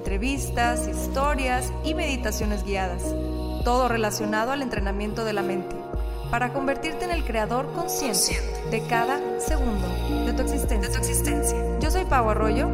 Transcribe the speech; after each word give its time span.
entrevistas, 0.00 0.88
historias 0.88 1.74
y 1.84 1.92
meditaciones 1.92 2.64
guiadas, 2.64 3.02
todo 3.64 3.86
relacionado 3.86 4.50
al 4.50 4.62
entrenamiento 4.62 5.26
de 5.26 5.34
la 5.34 5.42
mente, 5.42 5.76
para 6.30 6.54
convertirte 6.54 7.04
en 7.04 7.10
el 7.10 7.22
creador 7.22 7.70
consciente 7.74 8.40
de 8.70 8.82
cada 8.88 9.20
segundo 9.38 9.86
de 10.24 10.32
tu 10.32 10.40
existencia. 10.42 11.78
Yo 11.80 11.90
soy 11.90 12.06
Pau 12.06 12.30
Arroyo 12.30 12.70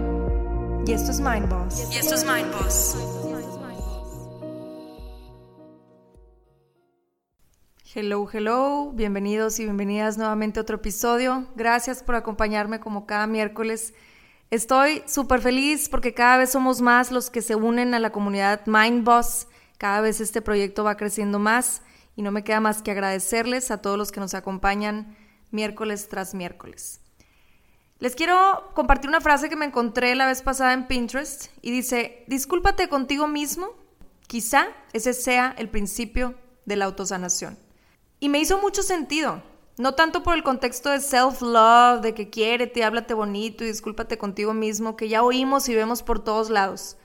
y 0.87 0.93
esto 0.93 1.11
es 1.11 1.19
Mind 1.21 1.49
Boss. 1.49 1.93
Y 1.93 1.97
esto 1.97 2.15
es 2.15 2.25
Mind 2.25 2.53
Boss. 2.53 2.97
Hello, 7.93 8.29
hello, 8.33 8.93
bienvenidos 8.93 9.59
y 9.59 9.65
bienvenidas 9.65 10.17
nuevamente 10.17 10.61
a 10.61 10.63
otro 10.63 10.77
episodio. 10.77 11.49
Gracias 11.57 12.05
por 12.05 12.15
acompañarme 12.15 12.79
como 12.79 13.05
cada 13.05 13.27
miércoles 13.27 13.95
Estoy 14.51 15.03
súper 15.07 15.41
feliz 15.41 15.89
porque 15.89 16.15
cada 16.15 16.37
vez 16.37 16.53
somos 16.53 16.81
más 16.81 17.11
los 17.11 17.31
que 17.31 17.43
se 17.43 17.57
unen 17.57 17.95
a 17.95 17.99
la 17.99 18.11
comunidad 18.11 18.65
Mindboss. 18.67 19.49
Cada 19.77 20.01
vez 20.01 20.21
este 20.21 20.41
proyecto 20.41 20.85
va 20.85 20.97
creciendo 20.97 21.41
más 21.41 21.83
y 22.15 22.23
no 22.23 22.31
me 22.31 22.45
queda 22.45 22.61
más 22.61 22.81
que 22.81 22.93
agradecerles 22.93 23.71
a 23.73 23.83
todos 23.83 23.99
los 23.99 24.13
que 24.13 24.21
nos 24.21 24.35
acompañan 24.35 25.17
miércoles 25.51 26.09
tras 26.09 26.33
miércoles. 26.33 27.01
Les 27.99 28.15
quiero 28.15 28.71
compartir 28.75 29.09
una 29.09 29.21
frase 29.21 29.49
que 29.49 29.57
me 29.57 29.65
encontré 29.65 30.15
la 30.15 30.27
vez 30.27 30.43
pasada 30.43 30.75
en 30.75 30.87
Pinterest 30.87 31.47
y 31.61 31.73
dice, 31.73 32.25
discúlpate 32.29 32.89
contigo 32.89 33.27
mismo, 33.27 33.69
quizá 34.29 34.69
ese 34.93 35.13
sea 35.13 35.55
el 35.59 35.71
principio 35.71 36.35
de 36.67 36.77
la 36.77 36.85
autosanación. 36.85 37.59
Y 38.21 38.29
me 38.29 38.39
hizo 38.39 38.61
mucho 38.61 38.83
sentido. 38.83 39.43
No 39.79 39.93
tanto 39.93 40.23
por 40.23 40.35
el 40.35 40.43
contexto 40.43 40.89
de 40.89 41.01
self-love, 41.01 42.01
de 42.01 42.15
que 42.15 42.31
quiérete, 42.31 42.83
háblate 42.83 43.13
bonito 43.13 43.63
y 43.63 43.67
discúlpate 43.67 44.17
contigo 44.17 44.55
mismo, 44.55 44.97
que 44.97 45.11
ya 45.11 45.23
oímos 45.23 45.69
y 45.69 45.75
vemos 45.75 46.03
por 46.03 46.19
todos 46.19 46.49
lados. 46.49 46.97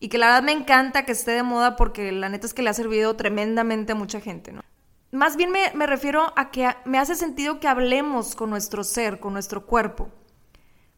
Y 0.00 0.08
que 0.08 0.16
la 0.16 0.26
verdad 0.26 0.42
me 0.42 0.52
encanta 0.52 1.04
que 1.04 1.12
esté 1.12 1.32
de 1.32 1.42
moda 1.42 1.76
porque 1.76 2.12
la 2.12 2.30
neta 2.30 2.46
es 2.46 2.54
que 2.54 2.62
le 2.62 2.70
ha 2.70 2.74
servido 2.74 3.14
tremendamente 3.14 3.92
a 3.92 3.94
mucha 3.94 4.20
gente, 4.20 4.52
¿no? 4.52 4.62
Más 5.12 5.36
bien 5.36 5.50
me, 5.50 5.70
me 5.74 5.86
refiero 5.86 6.32
a 6.34 6.50
que 6.50 6.74
me 6.86 6.98
hace 6.98 7.14
sentido 7.14 7.60
que 7.60 7.68
hablemos 7.68 8.34
con 8.34 8.50
nuestro 8.50 8.84
ser, 8.84 9.20
con 9.20 9.34
nuestro 9.34 9.66
cuerpo. 9.66 10.08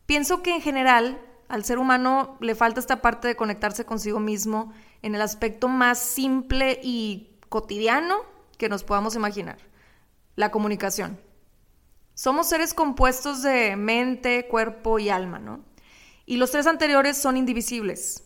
Pienso 0.06 0.42
que 0.42 0.54
en 0.54 0.62
general 0.62 1.20
al 1.48 1.64
ser 1.64 1.78
humano 1.78 2.36
le 2.40 2.54
falta 2.54 2.80
esta 2.80 3.02
parte 3.02 3.28
de 3.28 3.36
conectarse 3.36 3.84
consigo 3.84 4.20
mismo 4.20 4.72
en 5.02 5.16
el 5.16 5.20
aspecto 5.20 5.68
más 5.68 5.98
simple 5.98 6.78
y 6.82 7.30
cotidiano 7.48 8.20
que 8.58 8.68
nos 8.68 8.84
podamos 8.84 9.16
imaginar 9.16 9.58
la 10.36 10.50
comunicación. 10.50 11.18
Somos 12.14 12.48
seres 12.48 12.72
compuestos 12.72 13.42
de 13.42 13.76
mente, 13.76 14.46
cuerpo 14.48 14.98
y 14.98 15.08
alma, 15.08 15.38
¿no? 15.38 15.64
Y 16.24 16.36
los 16.36 16.50
tres 16.50 16.66
anteriores 16.66 17.16
son 17.16 17.36
indivisibles. 17.36 18.24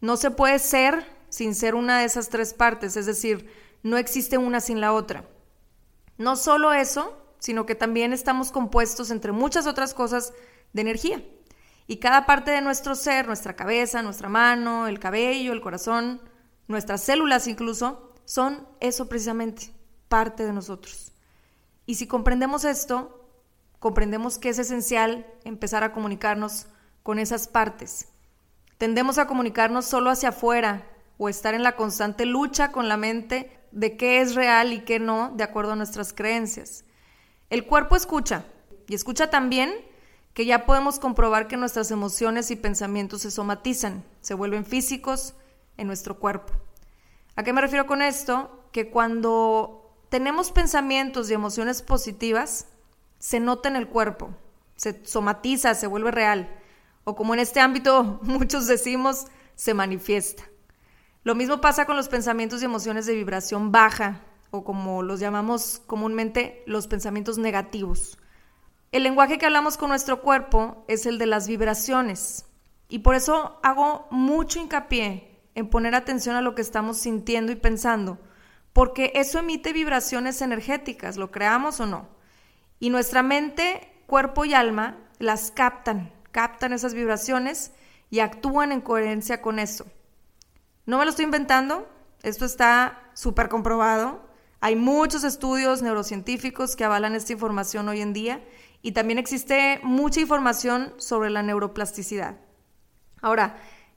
No 0.00 0.16
se 0.16 0.30
puede 0.30 0.58
ser 0.58 1.06
sin 1.28 1.54
ser 1.54 1.74
una 1.74 2.00
de 2.00 2.04
esas 2.04 2.28
tres 2.28 2.52
partes, 2.52 2.96
es 2.96 3.06
decir, 3.06 3.50
no 3.82 3.96
existe 3.96 4.36
una 4.36 4.60
sin 4.60 4.80
la 4.80 4.92
otra. 4.92 5.24
No 6.18 6.36
solo 6.36 6.72
eso, 6.72 7.16
sino 7.38 7.66
que 7.66 7.74
también 7.74 8.12
estamos 8.12 8.52
compuestos, 8.52 9.10
entre 9.10 9.32
muchas 9.32 9.66
otras 9.66 9.94
cosas, 9.94 10.32
de 10.72 10.82
energía. 10.82 11.22
Y 11.86 11.96
cada 11.96 12.26
parte 12.26 12.50
de 12.50 12.60
nuestro 12.60 12.94
ser, 12.94 13.26
nuestra 13.26 13.56
cabeza, 13.56 14.02
nuestra 14.02 14.28
mano, 14.28 14.86
el 14.86 14.98
cabello, 14.98 15.52
el 15.52 15.60
corazón, 15.60 16.20
nuestras 16.68 17.02
células 17.02 17.46
incluso, 17.46 18.12
son 18.24 18.66
eso 18.80 19.08
precisamente, 19.08 19.72
parte 20.08 20.44
de 20.44 20.52
nosotros. 20.52 21.11
Y 21.86 21.96
si 21.96 22.06
comprendemos 22.06 22.64
esto, 22.64 23.28
comprendemos 23.78 24.38
que 24.38 24.48
es 24.48 24.58
esencial 24.58 25.26
empezar 25.44 25.82
a 25.84 25.92
comunicarnos 25.92 26.66
con 27.02 27.18
esas 27.18 27.48
partes. 27.48 28.08
Tendemos 28.78 29.18
a 29.18 29.26
comunicarnos 29.26 29.84
solo 29.86 30.10
hacia 30.10 30.30
afuera 30.30 30.86
o 31.18 31.28
estar 31.28 31.54
en 31.54 31.62
la 31.62 31.76
constante 31.76 32.26
lucha 32.26 32.72
con 32.72 32.88
la 32.88 32.96
mente 32.96 33.58
de 33.72 33.96
qué 33.96 34.20
es 34.20 34.34
real 34.34 34.72
y 34.72 34.80
qué 34.80 34.98
no, 34.98 35.32
de 35.36 35.44
acuerdo 35.44 35.72
a 35.72 35.76
nuestras 35.76 36.12
creencias. 36.12 36.84
El 37.50 37.66
cuerpo 37.66 37.96
escucha 37.96 38.44
y 38.88 38.94
escucha 38.94 39.30
también 39.30 39.72
que 40.34 40.46
ya 40.46 40.64
podemos 40.64 40.98
comprobar 40.98 41.48
que 41.48 41.56
nuestras 41.56 41.90
emociones 41.90 42.50
y 42.50 42.56
pensamientos 42.56 43.22
se 43.22 43.30
somatizan, 43.30 44.04
se 44.20 44.34
vuelven 44.34 44.64
físicos 44.64 45.34
en 45.76 45.86
nuestro 45.86 46.18
cuerpo. 46.18 46.52
¿A 47.36 47.42
qué 47.42 47.52
me 47.52 47.60
refiero 47.60 47.86
con 47.86 48.02
esto? 48.02 48.64
Que 48.72 48.90
cuando 48.90 49.81
tenemos 50.12 50.52
pensamientos 50.52 51.30
y 51.30 51.32
emociones 51.32 51.80
positivas, 51.80 52.66
se 53.18 53.40
nota 53.40 53.70
en 53.70 53.76
el 53.76 53.88
cuerpo, 53.88 54.36
se 54.76 55.02
somatiza, 55.06 55.74
se 55.74 55.86
vuelve 55.86 56.10
real. 56.10 56.50
O 57.04 57.16
como 57.16 57.32
en 57.32 57.40
este 57.40 57.60
ámbito 57.60 58.20
muchos 58.22 58.66
decimos, 58.66 59.28
se 59.54 59.72
manifiesta. 59.72 60.44
Lo 61.24 61.34
mismo 61.34 61.62
pasa 61.62 61.86
con 61.86 61.96
los 61.96 62.10
pensamientos 62.10 62.60
y 62.60 62.66
emociones 62.66 63.06
de 63.06 63.14
vibración 63.14 63.72
baja, 63.72 64.20
o 64.50 64.64
como 64.64 65.02
los 65.02 65.18
llamamos 65.18 65.80
comúnmente, 65.86 66.62
los 66.66 66.88
pensamientos 66.88 67.38
negativos. 67.38 68.18
El 68.90 69.04
lenguaje 69.04 69.38
que 69.38 69.46
hablamos 69.46 69.78
con 69.78 69.88
nuestro 69.88 70.20
cuerpo 70.20 70.84
es 70.88 71.06
el 71.06 71.16
de 71.16 71.24
las 71.24 71.48
vibraciones. 71.48 72.44
Y 72.86 72.98
por 72.98 73.14
eso 73.14 73.58
hago 73.62 74.08
mucho 74.10 74.60
hincapié 74.60 75.40
en 75.54 75.70
poner 75.70 75.94
atención 75.94 76.36
a 76.36 76.42
lo 76.42 76.54
que 76.54 76.60
estamos 76.60 76.98
sintiendo 76.98 77.50
y 77.50 77.56
pensando, 77.56 78.18
porque 78.72 79.12
eso 79.14 79.38
emite 79.38 79.72
vibraciones 79.72 80.40
energéticas, 80.42 81.16
lo 81.16 81.30
creamos 81.30 81.80
o 81.80 81.86
no. 81.86 82.08
Y 82.78 82.90
nuestra 82.90 83.22
mente, 83.22 83.92
cuerpo 84.06 84.44
y 84.44 84.54
alma 84.54 84.98
las 85.18 85.50
captan, 85.50 86.12
captan 86.30 86.72
esas 86.72 86.94
vibraciones 86.94 87.72
y 88.10 88.20
actúan 88.20 88.72
en 88.72 88.80
coherencia 88.80 89.40
con 89.40 89.58
eso. 89.58 89.86
No 90.84 90.98
me 90.98 91.04
lo 91.04 91.10
estoy 91.10 91.26
inventando, 91.26 91.88
esto 92.22 92.44
está 92.44 93.10
súper 93.14 93.48
comprobado. 93.48 94.28
Hay 94.60 94.76
muchos 94.76 95.24
estudios 95.24 95.82
neurocientíficos 95.82 96.76
que 96.76 96.84
avalan 96.84 97.14
esta 97.14 97.32
información 97.32 97.88
hoy 97.88 98.00
en 98.00 98.12
día 98.12 98.42
y 98.80 98.92
también 98.92 99.18
existe 99.18 99.80
mucha 99.82 100.20
información 100.20 100.92
sobre 100.98 101.30
la 101.30 101.42
neuroplasticidad. 101.42 102.36
Ahora, 103.20 103.56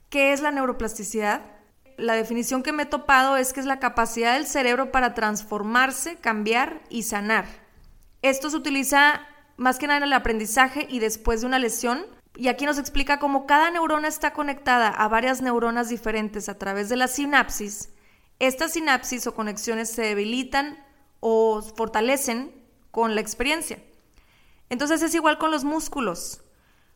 ¿qué 0.10 0.34
es 0.34 0.42
la 0.42 0.52
neuroplasticidad? 0.52 1.55
La 1.98 2.14
definición 2.14 2.64
que 2.64 2.74
me 2.74 2.84
he 2.84 2.86
topado 2.88 3.38
es 3.38 3.54
que 3.54 3.60
es 3.60 3.66
la 3.66 3.80
capacidad 3.80 4.34
del 4.34 4.48
cerebro 4.48 4.92
para 4.92 5.14
transformarse, 5.14 6.18
cambiar 6.18 6.82
y 6.90 7.04
sanar. 7.04 7.46
Esto 8.22 8.50
se 8.50 8.58
utiliza 8.58 9.22
más 9.58 9.78
que 9.78 9.88
nada 9.88 9.98
en 9.98 10.04
el 10.04 10.14
aprendizaje 10.14 10.88
y 10.90 11.00
después 11.00 11.42
de 11.42 11.48
una 11.48 11.60
lesión. 11.60 12.06
Y 12.36 12.50
aquí 12.50 12.66
nos 12.66 12.78
explica 12.78 13.20
cómo 13.20 13.46
cada 13.46 13.72
neurona 13.72 14.08
está 14.08 14.34
conectada 14.34 14.90
a 14.90 15.08
varias 15.08 15.42
neuronas 15.42 15.90
diferentes 15.90 16.50
a 16.50 16.58
través 16.58 16.90
de 16.90 16.98
la 16.98 17.08
sinapsis. 17.08 17.90
Estas 18.40 18.74
sinapsis 18.74 19.26
o 19.28 19.36
conexiones 19.36 19.90
se 19.90 20.02
debilitan 20.02 20.78
o 21.22 21.62
fortalecen 21.62 22.54
con 22.92 23.16
la 23.16 23.22
experiencia. 23.22 23.80
Entonces 24.70 25.02
es 25.02 25.16
igual 25.16 25.38
con 25.38 25.52
los 25.52 25.64
músculos. 25.64 26.42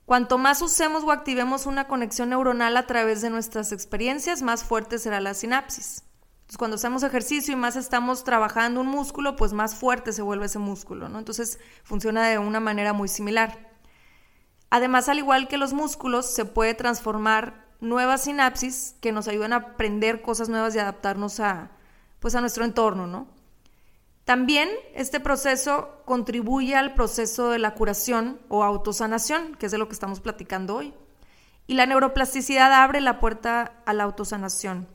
Cuanto 0.10 0.40
más 0.40 0.60
usemos 0.64 1.04
o 1.04 1.12
activemos 1.12 1.68
una 1.68 1.88
conexión 1.88 2.30
neuronal 2.30 2.76
a 2.78 2.88
través 2.88 3.22
de 3.22 3.30
nuestras 3.30 3.72
experiencias, 3.72 4.42
más 4.42 4.64
fuerte 4.64 4.98
será 4.98 5.22
la 5.22 5.36
sinapsis. 5.36 6.02
Entonces, 6.40 6.58
cuando 6.58 6.78
hacemos 6.78 7.04
ejercicio 7.04 7.54
y 7.54 7.56
más 7.56 7.76
estamos 7.76 8.24
trabajando 8.24 8.82
un 8.82 8.88
músculo, 8.88 9.36
pues 9.36 9.54
más 9.54 9.76
fuerte 9.76 10.12
se 10.12 10.24
vuelve 10.24 10.48
ese 10.48 10.58
músculo, 10.58 11.10
¿no? 11.10 11.20
Entonces, 11.20 11.60
funciona 11.84 12.28
de 12.28 12.40
una 12.40 12.60
manera 12.60 12.92
muy 12.92 13.08
similar. 13.08 13.70
Además, 14.72 15.10
al 15.10 15.20
igual 15.20 15.48
que 15.48 15.58
los 15.58 15.74
músculos, 15.74 16.26
se 16.26 16.44
puede 16.44 16.74
transformar 16.74 17.68
nuevas 17.80 18.24
sinapsis 18.24 18.96
que 19.02 19.12
nos 19.12 19.28
ayudan 19.28 19.54
a 19.54 19.58
aprender 19.58 20.24
cosas 20.24 20.50
nuevas 20.50 20.74
y 20.74 20.80
adaptarnos 20.80 21.40
a, 21.40 21.70
pues, 22.20 22.34
a 22.34 22.42
nuestro 22.42 22.66
entorno, 22.66 23.06
¿no? 23.06 23.28
También 24.30 24.70
este 24.94 25.20
proceso 25.20 26.04
contribuye 26.06 26.76
al 26.76 26.94
proceso 26.94 27.50
de 27.50 27.58
la 27.58 27.74
curación 27.74 28.40
o 28.48 28.64
autosanación, 28.64 29.56
que 29.56 29.66
es 29.66 29.72
de 29.72 29.80
lo 29.80 29.88
que 29.88 29.96
estamos 29.96 30.20
platicando 30.20 30.76
hoy. 30.76 30.94
Y 31.66 31.74
la 31.74 31.88
neuroplasticidad 31.88 32.72
abre 32.72 33.02
la 33.02 33.20
puerta 33.20 33.82
a 33.88 33.94
la 33.94 34.04
autosanación. 34.04 34.88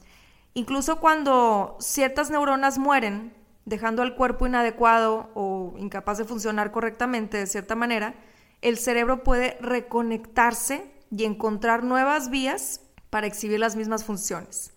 Incluso 0.54 1.00
cuando 1.00 1.76
ciertas 1.80 2.30
neuronas 2.30 2.78
mueren, 2.78 3.34
dejando 3.64 4.02
al 4.02 4.14
cuerpo 4.14 4.46
inadecuado 4.46 5.28
o 5.34 5.74
incapaz 5.78 6.18
de 6.18 6.26
funcionar 6.26 6.70
correctamente 6.70 7.36
de 7.36 7.48
cierta 7.48 7.74
manera, 7.74 8.14
el 8.62 8.78
cerebro 8.78 9.24
puede 9.24 9.58
reconectarse 9.60 10.88
y 11.10 11.24
encontrar 11.24 11.82
nuevas 11.82 12.30
vías 12.30 12.82
para 13.10 13.26
exhibir 13.26 13.58
las 13.58 13.74
mismas 13.74 14.04
funciones. 14.04 14.72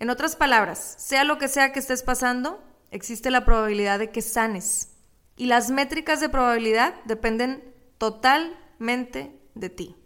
En 0.00 0.10
otras 0.10 0.34
palabras, 0.34 0.96
sea 0.98 1.22
lo 1.22 1.38
que 1.38 1.46
sea 1.46 1.70
que 1.72 1.78
estés 1.78 2.02
pasando, 2.02 2.60
existe 2.90 3.30
la 3.30 3.44
probabilidad 3.44 3.98
de 3.98 4.10
que 4.10 4.22
sanes. 4.22 4.92
Y 5.36 5.46
las 5.46 5.70
métricas 5.70 6.20
de 6.20 6.28
probabilidad 6.28 6.94
dependen 7.04 7.62
totalmente 7.98 9.38
de 9.54 9.70
ti. 9.70 9.96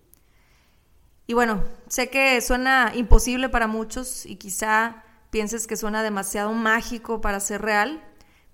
Y 1.26 1.34
bueno, 1.34 1.62
sé 1.88 2.10
que 2.10 2.40
suena 2.40 2.92
imposible 2.94 3.48
para 3.48 3.68
muchos 3.68 4.26
y 4.26 4.36
quizá 4.36 5.04
pienses 5.30 5.68
que 5.68 5.76
suena 5.76 6.02
demasiado 6.02 6.52
mágico 6.52 7.20
para 7.20 7.38
ser 7.38 7.62
real, 7.62 8.02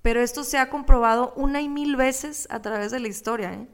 pero 0.03 0.21
esto 0.21 0.45
se 0.45 0.59
ha 0.59 0.69
comprobado 0.69 1.33
una 1.37 1.63
y 1.63 1.69
mil 1.69 1.97
veces 1.97 2.47
a 2.51 2.61
través 2.61 2.93
de 2.93 3.01
la 3.01 3.09
historia. 3.09 3.55
¿eh? 3.55 3.67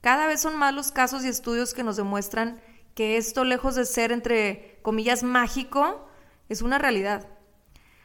Cada 0.00 0.26
vez 0.26 0.40
son 0.40 0.56
más 0.56 0.72
los 0.72 0.92
casos 0.92 1.24
y 1.24 1.28
estudios 1.28 1.74
que 1.74 1.82
nos 1.82 1.96
demuestran 1.96 2.60
que 2.94 3.16
esto, 3.16 3.42
lejos 3.42 3.74
de 3.74 3.84
ser, 3.84 4.12
entre 4.12 4.78
comillas, 4.82 5.24
mágico, 5.24 6.08
es 6.48 6.62
una 6.62 6.78
realidad. 6.78 7.26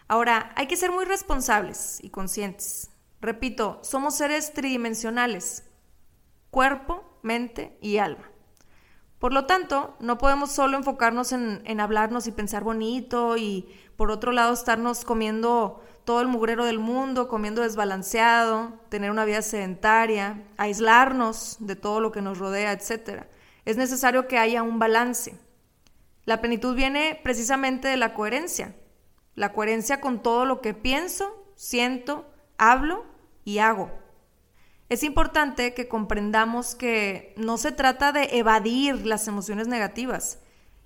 Ahora, 0.10 0.52
hay 0.56 0.66
que 0.66 0.76
ser 0.76 0.92
muy 0.92 1.06
responsables 1.06 2.00
y 2.02 2.10
conscientes. 2.10 2.90
Repito, 3.22 3.80
somos 3.84 4.16
seres 4.16 4.54
tridimensionales, 4.54 5.64
cuerpo, 6.50 7.20
mente 7.22 7.78
y 7.80 8.00
alma. 8.00 8.32
Por 9.20 9.34
lo 9.34 9.46
tanto, 9.46 9.96
no 10.00 10.18
podemos 10.18 10.52
solo 10.52 10.78
enfocarnos 10.78 11.32
en, 11.32 11.80
hablarnos 11.80 12.26
y 12.26 12.32
pensar 12.32 12.64
bonito 12.64 13.38
y 13.38 13.68
por 13.98 14.10
otro 14.10 14.32
lado 14.32 14.52
estarnos 14.52 15.06
comiendo 15.06 15.84
todo 16.06 16.22
el 16.22 16.28
mugrero 16.28 16.66
del 16.66 16.80
mundo, 16.80 17.28
comiendo 17.28 17.62
desbalanceado, 17.62 18.80
tener 18.90 19.12
una 19.12 19.26
vida 19.26 19.44
sedentaria, 19.44 20.44
aislarnos 20.58 21.58
de 21.60 21.76
todo 21.76 22.00
lo 22.00 22.12
que 22.12 22.24
nos 22.24 22.40
rodea, 22.40 22.72
etc. 22.72 23.26
Es 23.64 23.78
necesario 23.78 24.28
que 24.28 24.40
haya 24.40 24.64
un 24.64 24.80
balance. 24.80 25.38
La 26.26 26.42
plenitud 26.42 26.74
viene 26.74 27.20
precisamente 27.24 27.88
de 27.90 27.98
la 27.98 28.16
coherencia. 28.16 28.74
La 29.40 29.54
coherencia 29.54 30.02
con 30.02 30.22
todo 30.22 30.44
lo 30.44 30.60
que 30.60 30.74
pienso, 30.74 31.46
siento, 31.56 32.30
hablo 32.58 33.06
y 33.46 33.60
hago. 33.60 33.90
Es 34.90 35.02
importante 35.02 35.74
que 35.74 35.88
comprendamos 35.88 36.76
que 36.76 37.34
no 37.38 37.58
se 37.58 37.72
trata 37.72 38.12
de 38.12 38.38
evadir 38.38 39.06
las 39.06 39.30
emociones 39.30 39.70
negativas. 39.70 40.40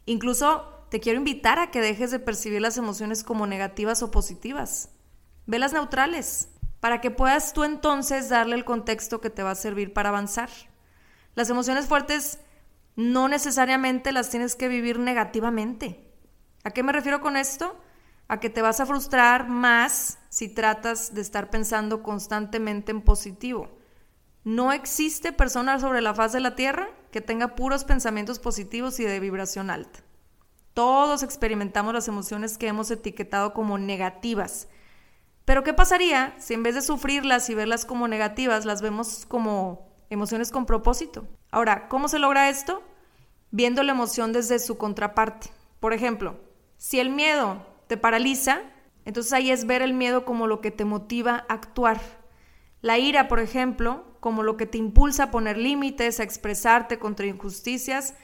Incluso 0.05 0.85
te 0.91 0.99
quiero 0.99 1.17
invitar 1.17 1.57
a 1.57 1.71
que 1.71 1.81
dejes 1.81 2.11
de 2.11 2.19
percibir 2.19 2.61
las 2.61 2.77
emociones 2.77 3.23
como 3.23 3.47
negativas 3.47 4.03
o 4.03 4.11
positivas. 4.11 4.89
Velas 5.47 5.73
neutrales, 5.73 6.49
para 6.79 7.01
que 7.01 7.09
puedas 7.09 7.53
tú 7.53 7.63
entonces 7.63 8.29
darle 8.29 8.53
el 8.53 8.65
contexto 8.65 9.19
que 9.19 9.31
te 9.31 9.41
va 9.41 9.49
a 9.49 9.55
servir 9.55 9.93
para 9.93 10.09
avanzar. 10.09 10.51
Las 11.33 11.49
emociones 11.49 11.87
fuertes 11.87 12.37
no 12.95 13.27
necesariamente 13.29 14.11
las 14.11 14.29
tienes 14.29 14.55
que 14.55 14.67
vivir 14.67 14.99
negativamente. 14.99 16.07
¿A 16.63 16.69
qué 16.69 16.83
me 16.83 16.93
refiero 16.93 17.19
con 17.19 17.35
esto? 17.35 17.75
A 18.33 18.39
que 18.39 18.49
te 18.49 18.63
vas 18.63 18.79
a 18.79 18.87
frustrar 18.87 19.47
más 19.47 20.17
si 20.29 20.49
tratas 20.49 21.13
de 21.13 21.21
estar 21.21 21.51
pensando 21.51 22.01
constantemente 22.01 22.91
en 22.91 23.01
positivo. 23.01 23.69
No 24.43 24.71
existe 24.71 25.31
persona 25.31 25.77
sobre 25.77 26.01
la 26.01 26.15
faz 26.15 26.33
de 26.33 26.39
la 26.39 26.55
Tierra 26.55 26.89
que 27.11 27.21
tenga 27.21 27.53
puros 27.53 27.83
pensamientos 27.83 28.39
positivos 28.39 28.99
y 28.99 29.03
de 29.03 29.19
vibración 29.19 29.69
alta. 29.69 29.99
Todos 30.73 31.21
experimentamos 31.21 31.93
las 31.93 32.07
emociones 32.07 32.57
que 32.57 32.67
hemos 32.67 32.89
etiquetado 32.89 33.53
como 33.53 33.77
negativas. 33.77 34.67
Pero 35.45 35.63
¿qué 35.63 35.75
pasaría 35.75 36.33
si 36.39 36.55
en 36.55 36.63
vez 36.63 36.73
de 36.73 36.81
sufrirlas 36.81 37.51
y 37.51 37.53
verlas 37.53 37.85
como 37.85 38.07
negativas, 38.07 38.65
las 38.65 38.81
vemos 38.81 39.27
como 39.27 39.93
emociones 40.09 40.49
con 40.49 40.65
propósito? 40.65 41.27
Ahora, 41.51 41.87
¿cómo 41.87 42.07
se 42.07 42.17
logra 42.17 42.49
esto? 42.49 42.81
Viendo 43.51 43.83
la 43.83 43.91
emoción 43.91 44.33
desde 44.33 44.57
su 44.57 44.75
contraparte. 44.75 45.51
Por 45.79 45.93
ejemplo, 45.93 46.39
si 46.77 46.99
el 46.99 47.11
miedo 47.11 47.71
te 47.93 47.97
paraliza, 47.97 48.61
entonces 49.05 49.33
ahí 49.33 49.51
es 49.51 49.67
ver 49.67 49.83
el 49.83 49.93
miedo 49.93 50.25
como 50.25 50.47
lo 50.47 50.61
que 50.61 50.71
te 50.71 50.83
motiva 50.83 51.45
a 51.47 51.53
actuar. 51.53 52.01
La 52.81 52.97
ira, 52.97 53.27
por 53.27 53.39
ejemplo, 53.39 54.17
como 54.19 54.41
lo 54.41 54.57
que 54.57 54.65
te 54.65 54.79
impulsa 54.79 55.25
a 55.25 55.31
poner 55.31 55.57
límites, 55.57 56.19
a 56.19 56.23
expresarte 56.23 56.97
contra 56.97 57.27
injusticias, 57.27 58.15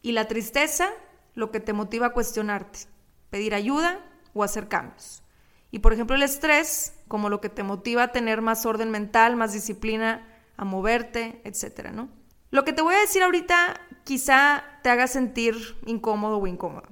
y 0.00 0.12
la 0.12 0.28
tristeza, 0.28 0.88
lo 1.34 1.50
que 1.50 1.60
te 1.60 1.74
motiva 1.74 2.06
a 2.06 2.12
cuestionarte, 2.14 2.86
pedir 3.28 3.54
ayuda 3.54 4.02
o 4.32 4.44
hacer 4.44 4.66
cambios. 4.66 5.22
Y 5.70 5.80
por 5.80 5.92
ejemplo 5.92 6.16
el 6.16 6.22
estrés, 6.22 6.94
como 7.06 7.28
lo 7.28 7.42
que 7.42 7.50
te 7.50 7.62
motiva 7.62 8.04
a 8.04 8.12
tener 8.12 8.40
más 8.40 8.64
orden 8.64 8.90
mental, 8.90 9.36
más 9.36 9.52
disciplina, 9.52 10.26
a 10.56 10.64
moverte, 10.64 11.42
etcétera, 11.44 11.92
¿no? 11.92 12.08
Lo 12.50 12.64
que 12.64 12.72
te 12.72 12.80
voy 12.80 12.94
a 12.94 13.00
decir 13.00 13.22
ahorita 13.22 13.78
quizá 14.04 14.64
te 14.82 14.88
haga 14.88 15.06
sentir 15.06 15.76
incómodo 15.84 16.38
o 16.38 16.46
incómodo. 16.46 16.88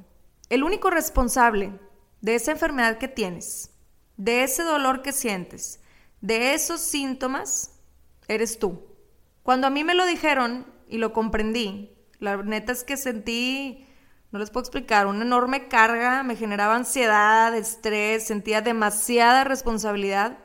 El 0.51 0.65
único 0.65 0.91
responsable 0.91 1.73
de 2.21 2.35
esa 2.35 2.53
enfermedad 2.53 2.99
que 2.99 3.09
tienes, 3.09 3.71
de 4.17 4.43
ese 4.43 4.63
dolor 4.63 5.03
que 5.03 5.13
sientes, 5.13 5.81
de 6.21 6.55
esos 6.55 6.81
síntomas, 6.81 7.79
eres 8.29 8.59
tú. 8.59 8.87
Cuando 9.43 9.67
a 9.67 9.71
mí 9.71 9.85
me 9.85 9.95
lo 9.95 10.07
dijeron 10.07 10.67
y 10.89 10.99
lo 10.99 11.13
comprendí, 11.13 11.97
la 12.19 12.37
neta 12.43 12.73
es 12.73 12.85
que 12.85 12.97
sentí, 12.97 13.87
no 14.33 14.39
les 14.39 14.51
puedo 14.51 14.63
explicar, 14.63 15.07
una 15.07 15.25
enorme 15.25 15.69
carga, 15.69 16.23
me 16.23 16.37
generaba 16.37 16.75
ansiedad, 16.75 17.55
estrés, 17.55 18.27
sentía 18.27 18.61
demasiada 18.61 19.45
responsabilidad. 19.45 20.39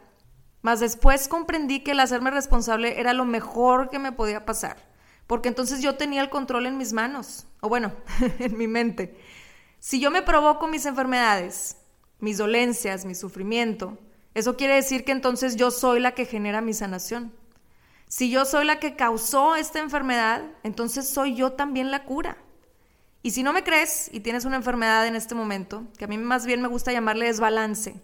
Mas 0.62 0.80
después 0.80 1.28
comprendí 1.28 1.80
que 1.80 1.92
el 1.92 2.00
hacerme 2.00 2.30
responsable 2.30 3.00
era 3.00 3.14
lo 3.14 3.26
mejor 3.26 3.90
que 3.90 3.98
me 4.00 4.12
podía 4.12 4.46
pasar, 4.46 4.78
porque 5.26 5.50
entonces 5.50 5.82
yo 5.82 5.96
tenía 5.96 6.22
el 6.22 6.30
control 6.30 6.68
en 6.68 6.78
mis 6.78 6.94
manos, 6.94 7.48
o 7.62 7.70
bueno, 7.70 7.94
en 8.40 8.58
mi 8.58 8.68
mente. 8.68 9.18
Si 9.82 10.00
yo 10.00 10.12
me 10.12 10.22
provoco 10.22 10.68
mis 10.68 10.86
enfermedades, 10.86 11.76
mis 12.20 12.38
dolencias, 12.38 13.04
mi 13.04 13.16
sufrimiento, 13.16 13.98
eso 14.36 14.56
quiere 14.56 14.76
decir 14.76 15.04
que 15.04 15.12
entonces 15.12 15.56
yo 15.56 15.72
soy 15.72 16.00
la 16.00 16.12
que 16.12 16.28
genera 16.28 16.62
mi 16.62 16.76
sanación. 16.76 17.34
Si 18.08 18.30
yo 18.30 18.46
soy 18.46 18.64
la 18.64 18.80
que 18.80 18.96
causó 18.96 19.56
esta 19.56 19.80
enfermedad, 19.80 20.44
entonces 20.62 21.10
soy 21.10 21.36
yo 21.36 21.54
también 21.54 21.90
la 21.90 22.06
cura. 22.06 22.38
Y 23.24 23.32
si 23.32 23.42
no 23.42 23.54
me 23.54 23.64
crees 23.64 24.12
y 24.14 24.20
tienes 24.20 24.46
una 24.46 24.58
enfermedad 24.58 25.08
en 25.08 25.16
este 25.16 25.34
momento, 25.34 25.88
que 25.98 26.06
a 26.06 26.08
mí 26.08 26.16
más 26.20 26.46
bien 26.46 26.62
me 26.62 26.68
gusta 26.68 26.92
llamarle 26.92 27.26
desbalance, 27.26 28.00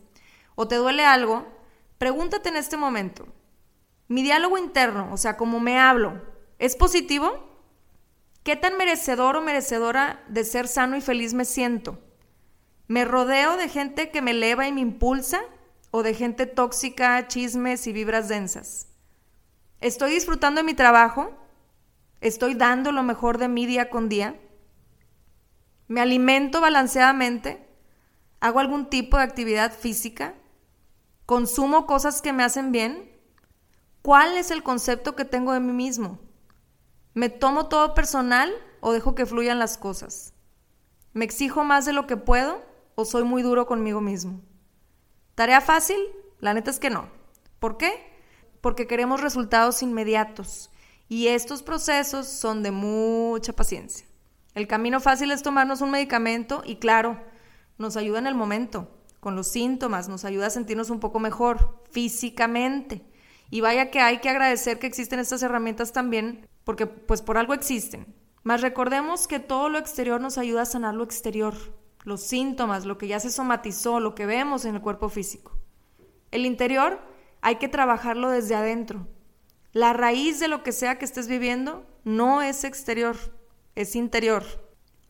o 0.55 0.67
te 0.67 0.77
duele 0.77 1.05
algo, 1.05 1.45
pregúntate 1.99 2.49
en 2.49 2.55
este 2.55 2.75
momento, 2.75 3.27
mi 4.07 4.23
diálogo 4.23 4.57
interno, 4.57 5.13
o 5.13 5.17
sea, 5.17 5.37
cómo 5.37 5.59
me 5.59 5.77
hablo, 5.77 6.23
¿es 6.57 6.75
positivo? 6.75 7.46
¿Qué 8.47 8.55
tan 8.55 8.77
merecedor 8.77 9.35
o 9.35 9.41
merecedora 9.41 10.23
de 10.29 10.45
ser 10.45 10.69
sano 10.69 10.95
y 10.95 11.01
feliz 11.01 11.33
me 11.33 11.43
siento? 11.43 11.99
¿Me 12.87 13.03
rodeo 13.03 13.57
de 13.57 13.67
gente 13.67 14.09
que 14.09 14.21
me 14.21 14.31
eleva 14.31 14.65
y 14.65 14.71
me 14.71 14.79
impulsa? 14.79 15.41
¿O 15.91 16.01
de 16.01 16.13
gente 16.13 16.45
tóxica, 16.45 17.27
chismes 17.27 17.87
y 17.87 17.91
vibras 17.91 18.29
densas? 18.29 18.87
¿Estoy 19.81 20.11
disfrutando 20.11 20.59
de 20.59 20.63
mi 20.63 20.75
trabajo? 20.75 21.29
¿Estoy 22.21 22.53
dando 22.53 22.93
lo 22.93 23.03
mejor 23.03 23.37
de 23.37 23.49
mí 23.49 23.65
día 23.65 23.89
con 23.89 24.07
día? 24.07 24.39
¿Me 25.89 25.99
alimento 25.99 26.61
balanceadamente? 26.61 27.67
¿Hago 28.39 28.61
algún 28.61 28.89
tipo 28.89 29.17
de 29.17 29.23
actividad 29.23 29.73
física? 29.73 30.35
¿Consumo 31.25 31.85
cosas 31.85 32.21
que 32.21 32.31
me 32.31 32.45
hacen 32.45 32.71
bien? 32.71 33.11
¿Cuál 34.01 34.37
es 34.37 34.51
el 34.51 34.63
concepto 34.63 35.17
que 35.17 35.25
tengo 35.25 35.51
de 35.51 35.59
mí 35.59 35.73
mismo? 35.73 36.25
¿Me 37.17 37.29
tomo 37.29 37.67
todo 37.67 37.95
personal 37.95 38.53
o 38.79 38.93
dejo 38.93 39.15
que 39.15 39.25
fluyan 39.25 39.57
las 39.57 39.77
cosas? 39.77 40.33
¿Me 41.13 41.25
exijo 41.25 41.63
más 41.63 41.85
de 41.85 41.93
lo 41.93 42.05
que 42.05 42.17
puedo 42.17 42.61
o 42.95 43.05
soy 43.05 43.23
muy 43.23 43.41
duro 43.41 43.65
conmigo 43.65 44.01
mismo? 44.01 44.41
¿Tarea 45.35 45.61
fácil? 45.61 45.97
La 46.39 46.53
neta 46.53 46.69
es 46.69 46.79
que 46.79 46.89
no. 46.89 47.09
¿Por 47.59 47.77
qué? 47.77 48.07
porque 48.61 48.87
queremos 48.87 49.21
resultados 49.21 49.81
inmediatos 49.81 50.69
y 51.07 51.27
estos 51.27 51.63
procesos 51.63 52.27
son 52.27 52.63
de 52.63 52.71
mucha 52.71 53.53
paciencia. 53.53 54.05
El 54.55 54.67
camino 54.67 54.99
fácil 54.99 55.31
es 55.31 55.43
tomarnos 55.43 55.81
un 55.81 55.91
medicamento 55.91 56.63
y 56.65 56.77
claro, 56.77 57.17
nos 57.77 57.95
ayuda 57.95 58.19
en 58.19 58.27
el 58.27 58.35
momento, 58.35 58.91
con 59.19 59.35
los 59.35 59.47
síntomas, 59.47 60.09
nos 60.09 60.25
ayuda 60.25 60.47
a 60.47 60.51
sentirnos 60.51 60.89
un 60.89 60.99
poco 60.99 61.19
mejor 61.19 61.81
físicamente. 61.91 63.05
Y 63.49 63.61
vaya 63.61 63.89
que 63.91 64.01
hay 64.01 64.17
que 64.17 64.29
agradecer 64.29 64.79
que 64.79 64.87
existen 64.87 65.19
estas 65.19 65.43
herramientas 65.43 65.93
también, 65.93 66.47
porque 66.67 66.85
pues 66.85 67.21
por 67.21 67.37
algo 67.37 67.53
existen. 67.53 68.13
Mas 68.43 68.59
recordemos 68.59 69.25
que 69.25 69.39
todo 69.39 69.69
lo 69.69 69.77
exterior 69.77 70.19
nos 70.19 70.37
ayuda 70.37 70.63
a 70.63 70.65
sanar 70.65 70.95
lo 70.95 71.05
exterior, 71.05 71.53
los 72.03 72.19
síntomas, 72.19 72.85
lo 72.85 72.97
que 72.97 73.07
ya 73.07 73.21
se 73.21 73.31
somatizó, 73.31 74.01
lo 74.01 74.15
que 74.15 74.25
vemos 74.25 74.65
en 74.65 74.75
el 74.75 74.81
cuerpo 74.81 75.07
físico. 75.07 75.57
El 76.29 76.45
interior 76.45 76.99
hay 77.39 77.55
que 77.55 77.69
trabajarlo 77.69 78.29
desde 78.31 78.53
adentro. 78.53 79.07
La 79.71 79.93
raíz 79.93 80.41
de 80.41 80.49
lo 80.49 80.61
que 80.61 80.73
sea 80.73 80.99
que 80.99 81.05
estés 81.05 81.29
viviendo 81.29 81.85
no 82.03 82.41
es 82.41 82.65
exterior, 82.65 83.15
es 83.75 83.95
interior. 83.95 84.43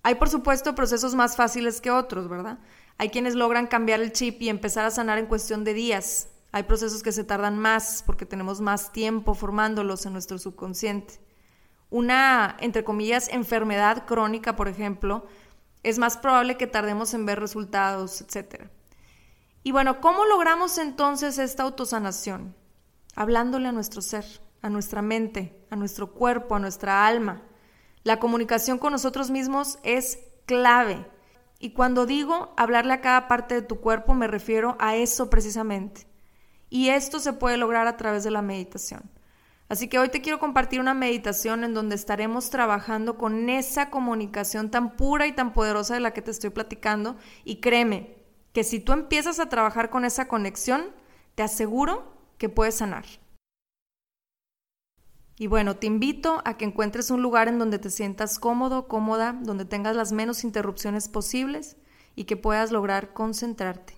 Hay 0.03 0.13
por 0.13 0.29
supuesto 0.29 0.75
procesos 0.75 1.15
más 1.15 1.35
fáciles 1.35 1.81
que 1.81 1.89
otros, 1.89 2.29
¿verdad? 2.29 2.59
Hay 2.99 3.09
quienes 3.09 3.33
logran 3.33 3.65
cambiar 3.65 3.99
el 3.99 4.11
chip 4.11 4.43
y 4.43 4.49
empezar 4.49 4.85
a 4.85 4.91
sanar 4.91 5.17
en 5.17 5.25
cuestión 5.25 5.63
de 5.63 5.73
días. 5.73 6.27
Hay 6.51 6.63
procesos 6.63 7.01
que 7.01 7.11
se 7.11 7.23
tardan 7.23 7.57
más 7.57 8.03
porque 8.05 8.27
tenemos 8.27 8.61
más 8.61 8.91
tiempo 8.91 9.33
formándolos 9.33 10.05
en 10.05 10.13
nuestro 10.13 10.37
subconsciente. 10.37 11.25
Una, 11.89 12.57
entre 12.59 12.83
comillas, 12.83 13.29
enfermedad 13.29 14.05
crónica, 14.05 14.55
por 14.55 14.67
ejemplo, 14.67 15.25
es 15.83 15.99
más 15.99 16.17
probable 16.17 16.57
que 16.57 16.67
tardemos 16.67 17.13
en 17.13 17.25
ver 17.25 17.39
resultados, 17.39 18.21
etc. 18.21 18.65
Y 19.63 19.71
bueno, 19.71 20.01
¿cómo 20.01 20.25
logramos 20.25 20.77
entonces 20.77 21.37
esta 21.37 21.63
autosanación? 21.63 22.55
Hablándole 23.15 23.69
a 23.69 23.71
nuestro 23.71 24.01
ser, 24.01 24.25
a 24.61 24.69
nuestra 24.69 25.01
mente, 25.01 25.65
a 25.69 25.75
nuestro 25.75 26.11
cuerpo, 26.13 26.55
a 26.55 26.59
nuestra 26.59 27.07
alma. 27.07 27.41
La 28.03 28.19
comunicación 28.19 28.79
con 28.79 28.91
nosotros 28.91 29.29
mismos 29.29 29.79
es 29.83 30.19
clave. 30.45 31.05
Y 31.59 31.71
cuando 31.71 32.05
digo 32.05 32.53
hablarle 32.57 32.93
a 32.93 33.01
cada 33.01 33.27
parte 33.27 33.55
de 33.55 33.61
tu 33.61 33.79
cuerpo, 33.79 34.13
me 34.13 34.27
refiero 34.27 34.75
a 34.79 34.95
eso 34.95 35.29
precisamente. 35.29 36.07
Y 36.69 36.89
esto 36.89 37.19
se 37.19 37.33
puede 37.33 37.57
lograr 37.57 37.87
a 37.87 37.97
través 37.97 38.23
de 38.23 38.31
la 38.31 38.41
meditación. 38.41 39.09
Así 39.69 39.89
que 39.89 39.99
hoy 39.99 40.09
te 40.09 40.21
quiero 40.21 40.39
compartir 40.39 40.79
una 40.79 40.93
meditación 40.93 41.63
en 41.63 41.73
donde 41.73 41.95
estaremos 41.95 42.49
trabajando 42.49 43.17
con 43.17 43.49
esa 43.49 43.89
comunicación 43.89 44.71
tan 44.71 44.95
pura 44.95 45.27
y 45.27 45.33
tan 45.33 45.53
poderosa 45.53 45.93
de 45.93 45.99
la 45.99 46.11
que 46.11 46.21
te 46.21 46.31
estoy 46.31 46.51
platicando. 46.51 47.17
Y 47.43 47.59
créeme 47.59 48.15
que 48.53 48.63
si 48.63 48.79
tú 48.79 48.93
empiezas 48.93 49.39
a 49.39 49.49
trabajar 49.49 49.89
con 49.89 50.05
esa 50.05 50.27
conexión, 50.27 50.85
te 51.35 51.43
aseguro 51.43 52.13
que 52.37 52.47
puedes 52.47 52.75
sanar. 52.75 53.05
Y 55.39 55.47
bueno, 55.47 55.75
te 55.75 55.85
invito 55.85 56.41
a 56.45 56.57
que 56.57 56.65
encuentres 56.65 57.11
un 57.11 57.21
lugar 57.21 57.47
en 57.47 57.59
donde 57.59 57.77
te 57.77 57.91
sientas 57.91 58.39
cómodo, 58.39 58.87
cómoda, 58.87 59.37
donde 59.41 59.65
tengas 59.65 59.95
las 59.95 60.11
menos 60.11 60.43
interrupciones 60.43 61.09
posibles 61.09 61.75
y 62.15 62.23
que 62.23 62.37
puedas 62.37 62.71
lograr 62.71 63.13
concentrarte. 63.13 63.95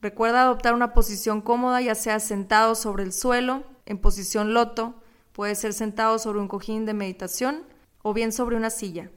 Recuerda 0.00 0.42
adoptar 0.42 0.74
una 0.74 0.94
posición 0.94 1.42
cómoda, 1.42 1.80
ya 1.82 1.94
sea 1.94 2.20
sentado 2.20 2.74
sobre 2.74 3.02
el 3.02 3.12
suelo, 3.12 3.64
en 3.86 3.98
posición 3.98 4.54
loto, 4.54 4.94
puede 5.32 5.54
ser 5.54 5.72
sentado 5.72 6.18
sobre 6.18 6.40
un 6.40 6.48
cojín 6.48 6.86
de 6.86 6.94
meditación 6.94 7.64
o 8.02 8.12
bien 8.12 8.32
sobre 8.32 8.56
una 8.56 8.70
silla. 8.70 9.10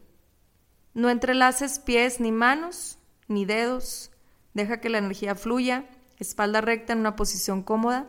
No 0.93 1.09
entrelaces 1.09 1.79
pies 1.79 2.19
ni 2.19 2.31
manos, 2.31 2.99
ni 3.27 3.45
dedos. 3.45 4.11
Deja 4.53 4.79
que 4.79 4.89
la 4.89 4.99
energía 4.99 5.35
fluya, 5.35 5.85
espalda 6.17 6.61
recta 6.61 6.93
en 6.93 6.99
una 6.99 7.15
posición 7.15 7.61
cómoda. 7.63 8.07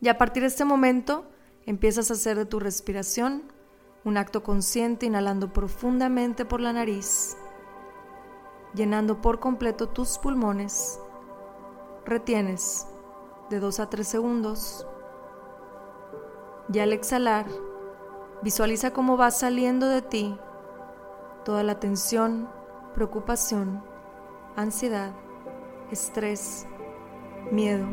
Y 0.00 0.08
a 0.08 0.16
partir 0.16 0.42
de 0.42 0.48
este 0.48 0.64
momento 0.64 1.30
empiezas 1.66 2.10
a 2.10 2.14
hacer 2.14 2.38
de 2.38 2.46
tu 2.46 2.60
respiración 2.60 3.42
un 4.04 4.16
acto 4.16 4.42
consciente 4.42 5.06
inhalando 5.06 5.52
profundamente 5.52 6.44
por 6.44 6.60
la 6.60 6.72
nariz, 6.72 7.36
llenando 8.74 9.20
por 9.20 9.40
completo 9.40 9.88
tus 9.88 10.18
pulmones. 10.18 10.98
Retienes 12.04 12.86
de 13.50 13.60
2 13.60 13.80
a 13.80 13.90
3 13.90 14.06
segundos 14.06 14.86
y 16.72 16.78
al 16.78 16.92
exhalar, 16.92 17.46
visualiza 18.42 18.92
cómo 18.92 19.16
va 19.16 19.30
saliendo 19.30 19.88
de 19.88 20.02
ti 20.02 20.38
toda 21.44 21.62
la 21.62 21.78
tensión, 21.78 22.48
preocupación, 22.94 23.82
ansiedad, 24.56 25.12
estrés, 25.90 26.66
miedo. 27.50 27.86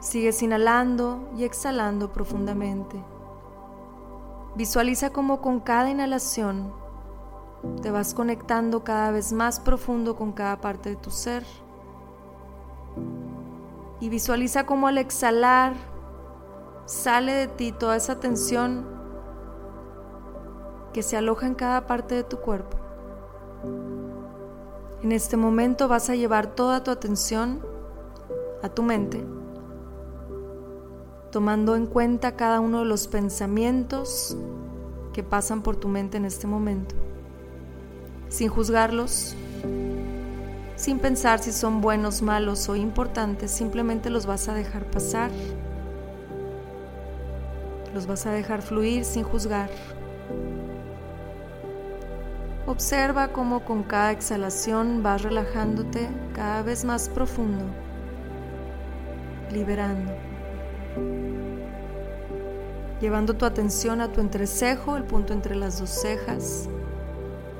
Sigues 0.00 0.42
inhalando 0.42 1.28
y 1.36 1.44
exhalando 1.44 2.12
profundamente. 2.12 3.02
Visualiza 4.54 5.10
cómo 5.10 5.40
con 5.40 5.60
cada 5.60 5.90
inhalación 5.90 6.72
te 7.82 7.90
vas 7.90 8.14
conectando 8.14 8.84
cada 8.84 9.10
vez 9.10 9.32
más 9.32 9.60
profundo 9.60 10.14
con 10.14 10.32
cada 10.32 10.60
parte 10.60 10.90
de 10.90 10.96
tu 10.96 11.10
ser 11.10 11.44
y 14.00 14.08
visualiza 14.08 14.66
cómo 14.66 14.88
al 14.88 14.98
exhalar 14.98 15.74
sale 16.86 17.32
de 17.32 17.46
ti 17.48 17.72
toda 17.72 17.96
esa 17.96 18.20
tensión 18.20 18.86
que 20.92 21.02
se 21.02 21.16
aloja 21.16 21.46
en 21.46 21.54
cada 21.54 21.86
parte 21.86 22.14
de 22.14 22.24
tu 22.24 22.38
cuerpo. 22.38 22.78
En 25.02 25.12
este 25.12 25.36
momento 25.36 25.86
vas 25.86 26.10
a 26.10 26.14
llevar 26.14 26.54
toda 26.54 26.82
tu 26.82 26.90
atención 26.90 27.60
a 28.62 28.68
tu 28.68 28.82
mente, 28.82 29.24
tomando 31.30 31.76
en 31.76 31.86
cuenta 31.86 32.36
cada 32.36 32.60
uno 32.60 32.80
de 32.80 32.84
los 32.86 33.06
pensamientos 33.06 34.36
que 35.12 35.22
pasan 35.22 35.62
por 35.62 35.76
tu 35.76 35.88
mente 35.88 36.16
en 36.16 36.24
este 36.24 36.46
momento, 36.46 36.96
sin 38.28 38.48
juzgarlos, 38.48 39.36
sin 40.78 41.00
pensar 41.00 41.40
si 41.40 41.50
son 41.50 41.80
buenos, 41.80 42.22
malos 42.22 42.68
o 42.68 42.76
importantes, 42.76 43.50
simplemente 43.50 44.10
los 44.10 44.26
vas 44.26 44.48
a 44.48 44.54
dejar 44.54 44.84
pasar. 44.84 45.32
Los 47.92 48.06
vas 48.06 48.26
a 48.26 48.30
dejar 48.30 48.62
fluir 48.62 49.04
sin 49.04 49.24
juzgar. 49.24 49.68
Observa 52.64 53.28
cómo 53.28 53.64
con 53.64 53.82
cada 53.82 54.12
exhalación 54.12 55.02
vas 55.02 55.22
relajándote 55.22 56.08
cada 56.32 56.62
vez 56.62 56.84
más 56.84 57.08
profundo, 57.08 57.64
liberando. 59.50 60.12
Llevando 63.00 63.34
tu 63.34 63.46
atención 63.46 64.00
a 64.00 64.12
tu 64.12 64.20
entrecejo, 64.20 64.96
el 64.96 65.02
punto 65.02 65.32
entre 65.32 65.56
las 65.56 65.80
dos 65.80 65.90
cejas, 65.90 66.68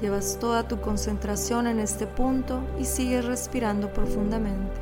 Llevas 0.01 0.39
toda 0.39 0.69
tu 0.69 0.81
concentración 0.81 1.67
en 1.67 1.81
este 1.81 2.07
punto 2.07 2.61
y 2.79 2.85
sigues 2.85 3.25
respirando 3.25 3.93
profundamente. 3.93 4.81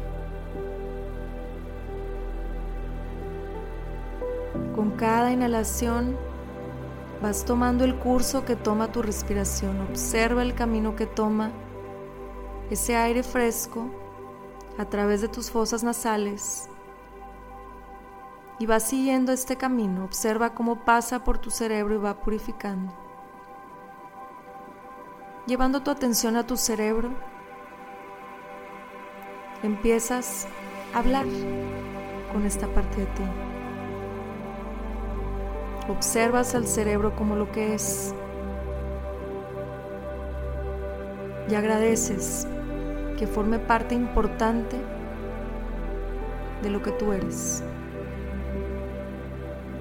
Con 4.75 4.91
cada 4.91 5.33
inhalación 5.33 6.19
vas 7.23 7.47
tomando 7.47 7.85
el 7.85 7.97
curso 7.97 8.45
que 8.45 8.57
toma 8.57 8.93
tu 8.93 9.01
respiración. 9.01 9.81
Observa 9.81 10.43
el 10.43 10.55
camino 10.55 10.97
que 10.97 11.07
toma 11.07 11.51
ese 12.69 12.95
aire 12.95 13.23
fresco 13.23 13.87
a 14.77 14.85
través 14.85 15.23
de 15.23 15.29
tus 15.29 15.51
fosas 15.51 15.83
nasales. 15.83 16.69
Y 18.59 18.67
vas 18.67 18.83
siguiendo 18.83 19.33
este 19.33 19.57
camino. 19.57 20.05
Observa 20.05 20.53
cómo 20.53 20.85
pasa 20.85 21.25
por 21.25 21.39
tu 21.39 21.51
cerebro 21.51 21.95
y 21.95 21.99
va 21.99 22.21
purificando 22.21 23.06
llevando 25.47 25.81
tu 25.83 25.91
atención 25.91 26.37
a 26.37 26.47
tu 26.47 26.57
cerebro, 26.57 27.11
empiezas 29.63 30.47
a 30.93 30.99
hablar 30.99 31.25
con 32.33 32.45
esta 32.45 32.67
parte 32.67 33.01
de 33.01 33.07
ti. 33.07 33.23
Observas 35.89 36.55
al 36.57 36.67
cerebro 36.67 37.15
como 37.15 37.37
lo 37.37 37.51
que 37.53 37.75
es 37.75 38.13
y 41.49 41.55
agradeces 41.55 42.49
que 43.17 43.29
forme 43.29 43.61
parte 43.61 43.95
importante 43.95 44.77
de 46.63 46.71
lo 46.71 46.83
que 46.83 46.91
tú 46.91 47.13
eres. 47.13 47.63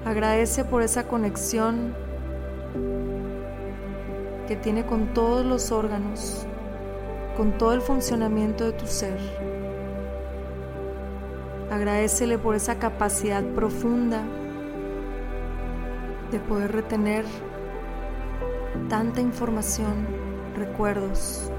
Agradece 0.04 0.64
por 0.64 0.82
esa 0.82 1.08
conexión 1.08 1.92
que 4.46 4.56
tiene 4.56 4.86
con 4.86 5.12
todos 5.12 5.44
los 5.44 5.72
órganos, 5.72 6.46
con 7.36 7.58
todo 7.58 7.72
el 7.72 7.80
funcionamiento 7.80 8.64
de 8.64 8.72
tu 8.72 8.86
ser. 8.86 9.18
Agradecele 11.70 12.38
por 12.38 12.54
esa 12.54 12.78
capacidad 12.78 13.42
profunda 13.42 14.22
de 16.30 16.38
poder 16.38 16.72
retener 16.72 17.24
tanta 18.88 19.20
información, 19.20 20.06
recuerdos. 20.56 21.50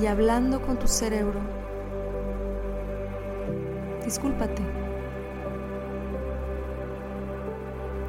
Y 0.00 0.06
hablando 0.06 0.60
con 0.60 0.78
tu 0.78 0.88
cerebro, 0.88 1.40
discúlpate. 4.04 4.62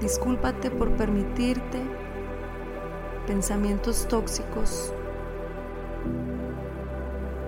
Discúlpate 0.04 0.70
por 0.70 0.92
permitirte 0.98 1.82
pensamientos 3.26 4.06
tóxicos, 4.10 4.92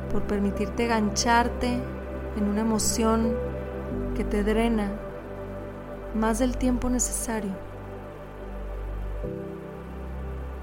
por 0.09 0.23
permitirte 0.23 0.87
gancharte 0.87 1.81
en 2.37 2.47
una 2.47 2.61
emoción 2.61 3.35
que 4.15 4.23
te 4.23 4.41
drena 4.45 4.89
más 6.13 6.39
del 6.39 6.55
tiempo 6.55 6.89
necesario. 6.89 7.51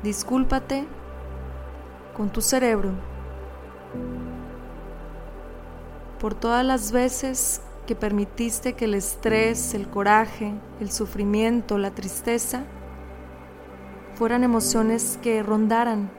Discúlpate 0.03 0.87
con 2.17 2.31
tu 2.31 2.41
cerebro 2.41 2.93
por 6.19 6.33
todas 6.33 6.65
las 6.65 6.91
veces 6.91 7.61
que 7.87 7.97
permitiste 7.97 8.75
que 8.75 8.85
el 8.85 8.95
estrés, 8.95 9.75
el 9.75 9.89
coraje, 9.89 10.55
el 10.81 10.91
sufrimiento, 10.91 11.79
la 11.79 11.91
tristeza 11.91 12.65
fueran 14.15 14.45
emociones 14.45 15.19
que 15.23 15.43
rondaran 15.43 16.11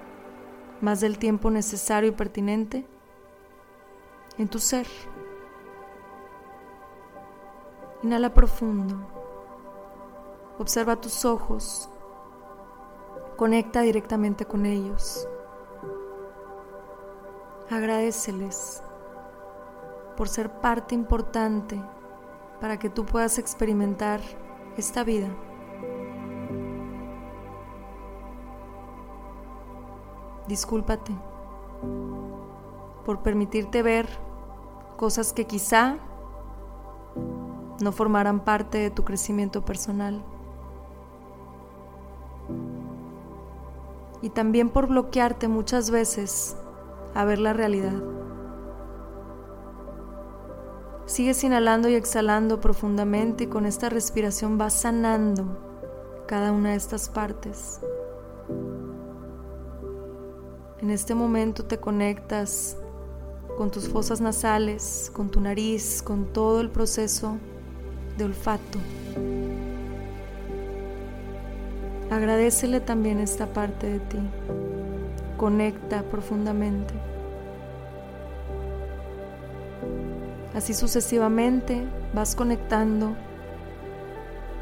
más 0.81 0.99
del 0.99 1.17
tiempo 1.17 1.49
necesario 1.49 2.09
y 2.09 2.13
pertinente 2.13 2.85
en 4.37 4.47
tu 4.49 4.59
ser. 4.59 4.87
Inhala 8.03 8.33
profundo. 8.33 8.95
Observa 10.59 10.99
tus 10.99 11.23
ojos. 11.23 11.89
Conecta 13.37 13.81
directamente 13.81 14.45
con 14.45 14.65
ellos. 14.65 15.27
Agradeceles 17.69 18.83
por 20.15 20.29
ser 20.29 20.49
parte 20.61 20.95
importante 20.95 21.81
para 22.59 22.77
que 22.77 22.89
tú 22.89 23.05
puedas 23.05 23.37
experimentar 23.37 24.21
esta 24.77 25.03
vida. 25.03 25.27
Discúlpate 30.47 31.13
por 33.05 33.21
permitirte 33.21 33.81
ver 33.81 34.07
cosas 34.97 35.33
que 35.33 35.45
quizá 35.45 35.97
no 37.81 37.91
formaran 37.91 38.39
parte 38.39 38.77
de 38.77 38.89
tu 38.89 39.03
crecimiento 39.03 39.63
personal. 39.63 40.23
Y 44.21 44.29
también 44.29 44.69
por 44.69 44.87
bloquearte 44.87 45.47
muchas 45.49 45.91
veces 45.91 46.55
a 47.13 47.25
ver 47.25 47.39
la 47.39 47.51
realidad. 47.51 48.01
Sigues 51.05 51.43
inhalando 51.43 51.89
y 51.89 51.95
exhalando 51.95 52.61
profundamente 52.61 53.43
y 53.43 53.47
con 53.47 53.65
esta 53.65 53.89
respiración 53.89 54.57
vas 54.57 54.73
sanando 54.73 55.45
cada 56.27 56.51
una 56.51 56.71
de 56.71 56.75
estas 56.75 57.09
partes. 57.09 57.81
En 60.79 60.89
este 60.89 61.13
momento 61.13 61.65
te 61.65 61.77
conectas 61.77 62.77
con 63.57 63.69
tus 63.69 63.87
fosas 63.89 64.21
nasales, 64.21 65.11
con 65.13 65.29
tu 65.29 65.39
nariz, 65.41 66.01
con 66.01 66.31
todo 66.31 66.61
el 66.61 66.69
proceso 66.69 67.37
de 68.17 68.25
olfato. 68.25 68.79
Agradecele 72.09 72.79
también 72.79 73.19
esta 73.19 73.47
parte 73.51 73.89
de 73.89 73.99
ti. 73.99 74.19
Conecta 75.37 76.03
profundamente. 76.03 76.93
Así 80.55 80.75
sucesivamente 80.75 81.83
vas 82.13 82.35
conectando 82.35 83.15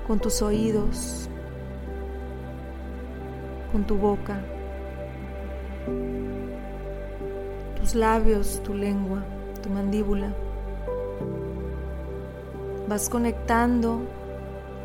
con 0.07 0.19
tus 0.19 0.41
oídos, 0.41 1.29
con 3.71 3.83
tu 3.83 3.95
boca, 3.95 4.39
tus 7.79 7.93
labios, 7.93 8.61
tu 8.63 8.73
lengua, 8.73 9.23
tu 9.61 9.69
mandíbula. 9.69 10.33
Vas 12.87 13.09
conectando 13.09 14.01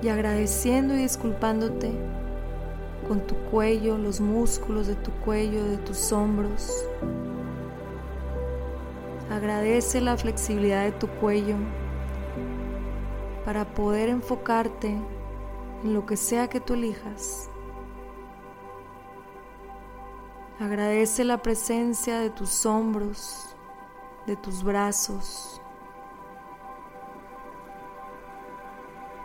y 0.02 0.08
agradeciendo 0.08 0.94
y 0.94 0.98
disculpándote 0.98 1.92
con 3.06 3.20
tu 3.20 3.36
cuello, 3.50 3.96
los 3.96 4.20
músculos 4.20 4.88
de 4.88 4.96
tu 4.96 5.12
cuello, 5.24 5.64
de 5.64 5.76
tus 5.78 6.12
hombros. 6.12 6.72
Agradece 9.36 10.00
la 10.00 10.16
flexibilidad 10.16 10.84
de 10.84 10.92
tu 10.92 11.08
cuello 11.08 11.56
para 13.44 13.66
poder 13.66 14.08
enfocarte 14.08 14.88
en 14.88 15.92
lo 15.92 16.06
que 16.06 16.16
sea 16.16 16.48
que 16.48 16.58
tú 16.58 16.72
elijas. 16.72 17.50
Agradece 20.58 21.22
la 21.22 21.36
presencia 21.42 22.18
de 22.18 22.30
tus 22.30 22.64
hombros, 22.64 23.54
de 24.26 24.36
tus 24.36 24.64
brazos, 24.64 25.60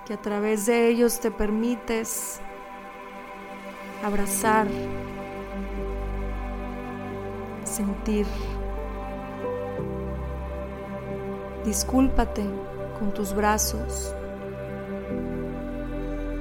que 0.06 0.14
a 0.14 0.22
través 0.22 0.66
de 0.66 0.90
ellos 0.90 1.22
te 1.22 1.32
permites 1.32 2.42
abrazar, 4.04 4.68
sentir. 7.64 8.28
Discúlpate 11.66 12.44
con 12.98 13.14
tus 13.14 13.36
brazos 13.36 14.16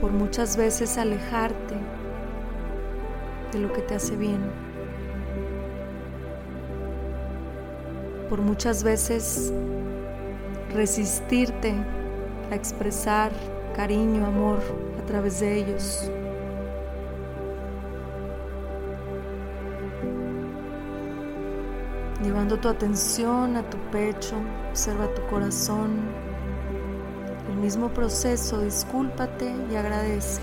por 0.00 0.12
muchas 0.12 0.56
veces 0.56 0.96
alejarte 0.96 1.74
de 3.52 3.58
lo 3.58 3.70
que 3.72 3.82
te 3.82 3.94
hace 3.94 4.16
bien. 4.16 4.40
Por 8.30 8.40
muchas 8.40 8.82
veces 8.82 9.52
resistirte 10.72 11.74
a 12.50 12.54
expresar 12.54 13.30
cariño, 13.76 14.24
amor 14.24 14.60
a 15.02 15.06
través 15.06 15.40
de 15.40 15.58
ellos. 15.58 16.10
Llevando 22.40 22.58
tu 22.58 22.68
atención 22.68 23.54
a 23.58 23.68
tu 23.68 23.76
pecho, 23.90 24.34
observa 24.70 25.12
tu 25.12 25.20
corazón. 25.26 26.00
El 27.50 27.56
mismo 27.56 27.90
proceso, 27.90 28.62
discúlpate 28.62 29.54
y 29.70 29.76
agradece 29.76 30.40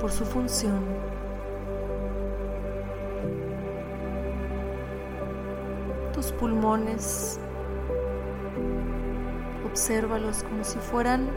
por 0.00 0.10
su 0.10 0.24
función. 0.24 0.82
Tus 6.14 6.32
pulmones, 6.32 7.38
obsérvalos 9.70 10.42
como 10.42 10.64
si 10.64 10.78
fueran 10.78 11.28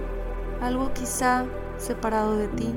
algo 0.61 0.93
quizá 0.93 1.43
separado 1.75 2.37
de 2.37 2.47
ti. 2.47 2.73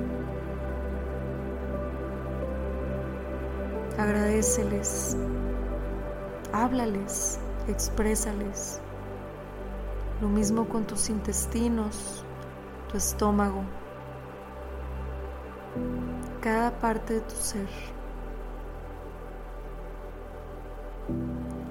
Agradeceles, 4.07 5.17
háblales, 6.53 7.41
exprésales. 7.67 8.81
Lo 10.21 10.29
mismo 10.29 10.69
con 10.69 10.87
tus 10.87 11.11
intestinos, 11.11 12.25
tu 12.89 12.99
estómago, 12.99 13.65
cada 16.41 16.79
parte 16.79 17.15
de 17.15 17.21
tu 17.23 17.35
ser. 17.35 17.69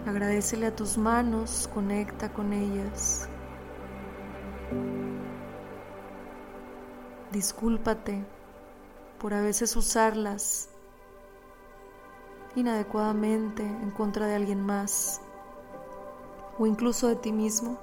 Agradecele 0.05 0.65
a 0.65 0.75
tus 0.75 0.97
manos, 0.97 1.69
conecta 1.73 2.33
con 2.33 2.51
ellas. 2.51 3.29
Discúlpate 7.31 8.25
por 9.19 9.33
a 9.33 9.39
veces 9.39 9.73
usarlas 9.77 10.74
inadecuadamente 12.55 13.63
en 13.63 13.91
contra 13.91 14.27
de 14.27 14.35
alguien 14.35 14.65
más 14.65 15.21
o 16.57 16.65
incluso 16.65 17.07
de 17.07 17.15
ti 17.17 17.31
mismo. 17.31 17.77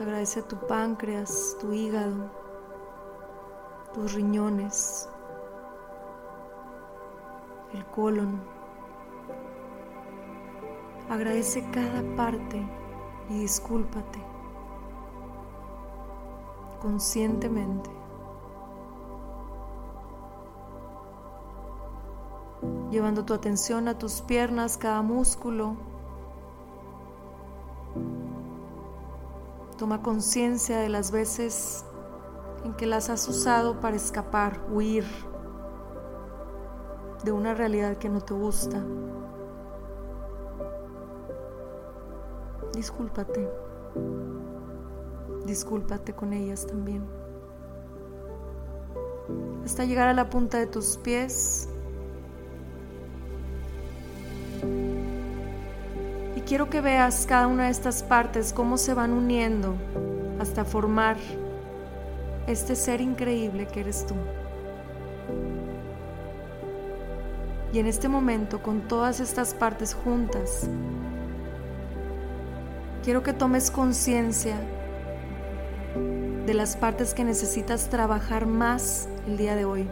Agradece 0.00 0.40
a 0.40 0.48
tu 0.48 0.56
páncreas, 0.66 1.56
tu 1.60 1.72
hígado, 1.72 2.30
tus 3.92 4.14
riñones, 4.14 5.08
el 7.74 7.84
colon. 7.86 8.40
Agradece 11.10 11.68
cada 11.70 12.02
parte 12.16 12.66
y 13.28 13.40
discúlpate 13.40 14.20
conscientemente. 16.80 17.99
Llevando 22.90 23.24
tu 23.24 23.34
atención 23.34 23.88
a 23.88 23.98
tus 23.98 24.20
piernas, 24.22 24.76
cada 24.76 25.02
músculo. 25.02 25.76
Toma 29.78 30.02
conciencia 30.02 30.78
de 30.78 30.88
las 30.88 31.10
veces 31.10 31.84
en 32.64 32.74
que 32.74 32.86
las 32.86 33.08
has 33.08 33.26
usado 33.28 33.80
para 33.80 33.96
escapar, 33.96 34.60
huir 34.70 35.04
de 37.24 37.32
una 37.32 37.54
realidad 37.54 37.96
que 37.96 38.08
no 38.08 38.20
te 38.20 38.34
gusta. 38.34 38.82
Discúlpate. 42.74 43.48
Discúlpate 45.46 46.12
con 46.14 46.32
ellas 46.32 46.66
también. 46.66 47.04
Hasta 49.64 49.84
llegar 49.84 50.08
a 50.08 50.14
la 50.14 50.28
punta 50.28 50.58
de 50.58 50.66
tus 50.66 50.96
pies 50.98 51.68
quiero 56.50 56.68
que 56.68 56.80
veas 56.80 57.26
cada 57.26 57.46
una 57.46 57.66
de 57.66 57.70
estas 57.70 58.02
partes, 58.02 58.52
cómo 58.52 58.76
se 58.76 58.92
van 58.92 59.12
uniendo 59.12 59.76
hasta 60.40 60.64
formar 60.64 61.16
este 62.48 62.74
ser 62.74 63.00
increíble 63.00 63.68
que 63.68 63.78
eres 63.78 64.04
tú. 64.04 64.16
Y 67.72 67.78
en 67.78 67.86
este 67.86 68.08
momento, 68.08 68.60
con 68.64 68.88
todas 68.88 69.20
estas 69.20 69.54
partes 69.54 69.94
juntas, 69.94 70.68
quiero 73.04 73.22
que 73.22 73.32
tomes 73.32 73.70
conciencia 73.70 74.56
de 76.46 76.54
las 76.54 76.76
partes 76.76 77.14
que 77.14 77.22
necesitas 77.22 77.88
trabajar 77.90 78.46
más 78.46 79.08
el 79.28 79.36
día 79.36 79.54
de 79.54 79.66
hoy. 79.66 79.88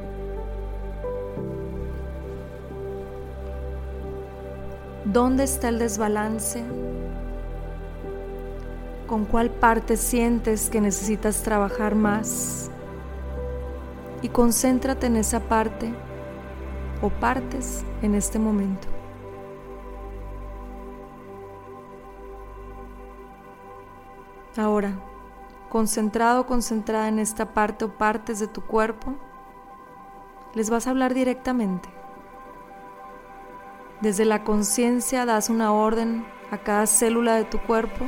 ¿Dónde 5.10 5.44
está 5.44 5.70
el 5.70 5.78
desbalance? 5.78 6.62
¿Con 9.06 9.24
cuál 9.24 9.48
parte 9.48 9.96
sientes 9.96 10.68
que 10.68 10.82
necesitas 10.82 11.42
trabajar 11.42 11.94
más? 11.94 12.70
Y 14.20 14.28
concéntrate 14.28 15.06
en 15.06 15.16
esa 15.16 15.40
parte 15.40 15.94
o 17.00 17.08
partes 17.08 17.86
en 18.02 18.14
este 18.14 18.38
momento. 18.38 18.86
Ahora, 24.58 24.92
concentrado 25.70 26.42
o 26.42 26.46
concentrada 26.46 27.08
en 27.08 27.18
esta 27.18 27.54
parte 27.54 27.86
o 27.86 27.96
partes 27.96 28.40
de 28.40 28.46
tu 28.46 28.60
cuerpo, 28.60 29.14
les 30.52 30.68
vas 30.68 30.86
a 30.86 30.90
hablar 30.90 31.14
directamente. 31.14 31.97
Desde 34.00 34.24
la 34.24 34.44
conciencia 34.44 35.26
das 35.26 35.50
una 35.50 35.72
orden 35.72 36.24
a 36.52 36.58
cada 36.58 36.86
célula 36.86 37.34
de 37.34 37.42
tu 37.42 37.58
cuerpo, 37.58 38.04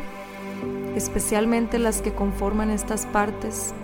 especialmente 0.95 1.81
las 1.81 2.01
que 2.01 2.15
conforman 2.15 2.71
estas 2.71 3.07
partes 3.07 3.75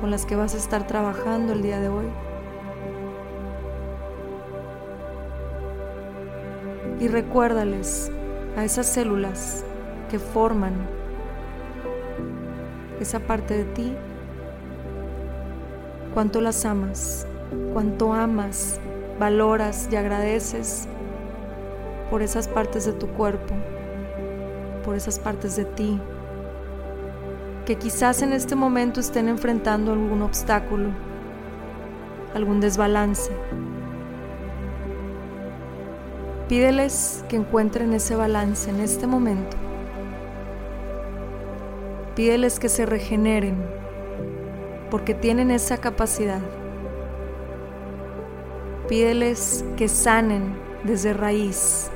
con 0.00 0.10
las 0.10 0.26
que 0.26 0.34
vas 0.34 0.54
a 0.54 0.56
estar 0.56 0.88
trabajando 0.88 1.52
el 1.52 1.62
día 1.62 1.78
de 1.78 1.88
hoy. 1.88 2.06
Y 6.98 7.06
recuérdales 7.06 8.10
a 8.56 8.64
esas 8.64 8.92
células 8.92 9.64
que 10.10 10.18
forman 10.18 10.74
esa 12.98 13.20
parte 13.20 13.56
de 13.56 13.64
ti, 13.66 13.94
cuánto 16.12 16.40
las 16.40 16.64
amas, 16.64 17.24
cuánto 17.72 18.12
amas, 18.12 18.80
valoras 19.20 19.88
y 19.92 19.94
agradeces 19.94 20.88
por 22.10 22.22
esas 22.22 22.48
partes 22.48 22.86
de 22.86 22.92
tu 22.92 23.08
cuerpo, 23.08 23.54
por 24.84 24.94
esas 24.94 25.18
partes 25.18 25.56
de 25.56 25.64
ti, 25.64 26.00
que 27.64 27.76
quizás 27.76 28.22
en 28.22 28.32
este 28.32 28.54
momento 28.54 29.00
estén 29.00 29.28
enfrentando 29.28 29.92
algún 29.92 30.22
obstáculo, 30.22 30.90
algún 32.34 32.60
desbalance. 32.60 33.32
Pídeles 36.48 37.24
que 37.28 37.34
encuentren 37.34 37.92
ese 37.92 38.14
balance 38.14 38.70
en 38.70 38.78
este 38.78 39.08
momento. 39.08 39.56
Pídeles 42.14 42.60
que 42.60 42.68
se 42.68 42.86
regeneren, 42.86 43.56
porque 44.90 45.12
tienen 45.12 45.50
esa 45.50 45.78
capacidad. 45.78 46.40
Pídeles 48.88 49.64
que 49.76 49.88
sanen 49.88 50.56
desde 50.84 51.12
raíz, 51.12 51.90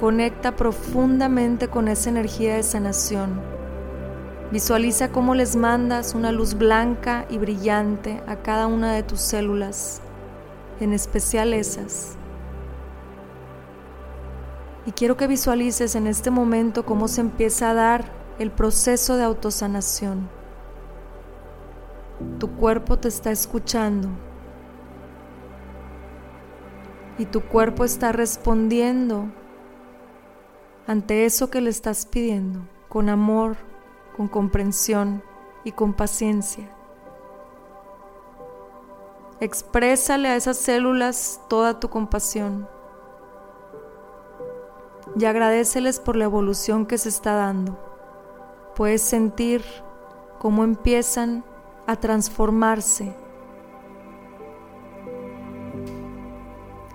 Conecta 0.00 0.54
profundamente 0.54 1.66
con 1.66 1.88
esa 1.88 2.08
energía 2.08 2.54
de 2.54 2.62
sanación. 2.62 3.40
Visualiza 4.52 5.10
cómo 5.10 5.34
les 5.34 5.56
mandas 5.56 6.14
una 6.14 6.30
luz 6.30 6.54
blanca 6.54 7.26
y 7.28 7.38
brillante 7.38 8.22
a 8.28 8.36
cada 8.36 8.68
una 8.68 8.92
de 8.92 9.02
tus 9.02 9.20
células, 9.20 10.00
en 10.78 10.92
especial 10.92 11.52
esas. 11.52 12.16
Y 14.86 14.92
quiero 14.92 15.16
que 15.16 15.26
visualices 15.26 15.96
en 15.96 16.06
este 16.06 16.30
momento 16.30 16.86
cómo 16.86 17.08
se 17.08 17.20
empieza 17.20 17.70
a 17.70 17.74
dar 17.74 18.04
el 18.38 18.52
proceso 18.52 19.16
de 19.16 19.24
autosanación. 19.24 20.28
Tu 22.38 22.48
cuerpo 22.52 22.98
te 22.98 23.08
está 23.08 23.32
escuchando 23.32 24.08
y 27.18 27.26
tu 27.26 27.42
cuerpo 27.42 27.84
está 27.84 28.12
respondiendo 28.12 29.28
ante 30.88 31.26
eso 31.26 31.50
que 31.50 31.60
le 31.60 31.68
estás 31.68 32.06
pidiendo, 32.06 32.60
con 32.88 33.10
amor, 33.10 33.56
con 34.16 34.26
comprensión 34.26 35.22
y 35.62 35.72
con 35.72 35.92
paciencia. 35.92 36.74
Exprésale 39.38 40.28
a 40.28 40.36
esas 40.36 40.56
células 40.56 41.42
toda 41.46 41.78
tu 41.78 41.90
compasión 41.90 42.66
y 45.14 45.26
agradeceles 45.26 46.00
por 46.00 46.16
la 46.16 46.24
evolución 46.24 46.86
que 46.86 46.96
se 46.96 47.10
está 47.10 47.34
dando. 47.34 47.78
Puedes 48.74 49.02
sentir 49.02 49.62
cómo 50.38 50.64
empiezan 50.64 51.44
a 51.86 51.96
transformarse 51.96 53.14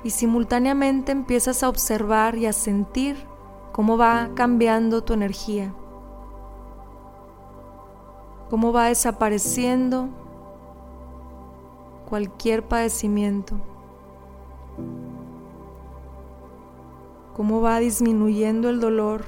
y 0.03 0.09
simultáneamente 0.09 1.11
empiezas 1.11 1.61
a 1.61 1.69
observar 1.69 2.35
y 2.35 2.47
a 2.47 2.53
sentir 2.53 3.31
cómo 3.73 3.97
va 3.97 4.29
cambiando 4.35 5.03
tu 5.03 5.13
energía, 5.13 5.73
cómo 8.49 8.71
va 8.71 8.85
desapareciendo 8.85 10.09
cualquier 12.07 12.61
padecimiento, 12.63 13.55
cómo 17.35 17.61
va 17.61 17.79
disminuyendo 17.79 18.69
el 18.69 18.79
dolor 18.79 19.23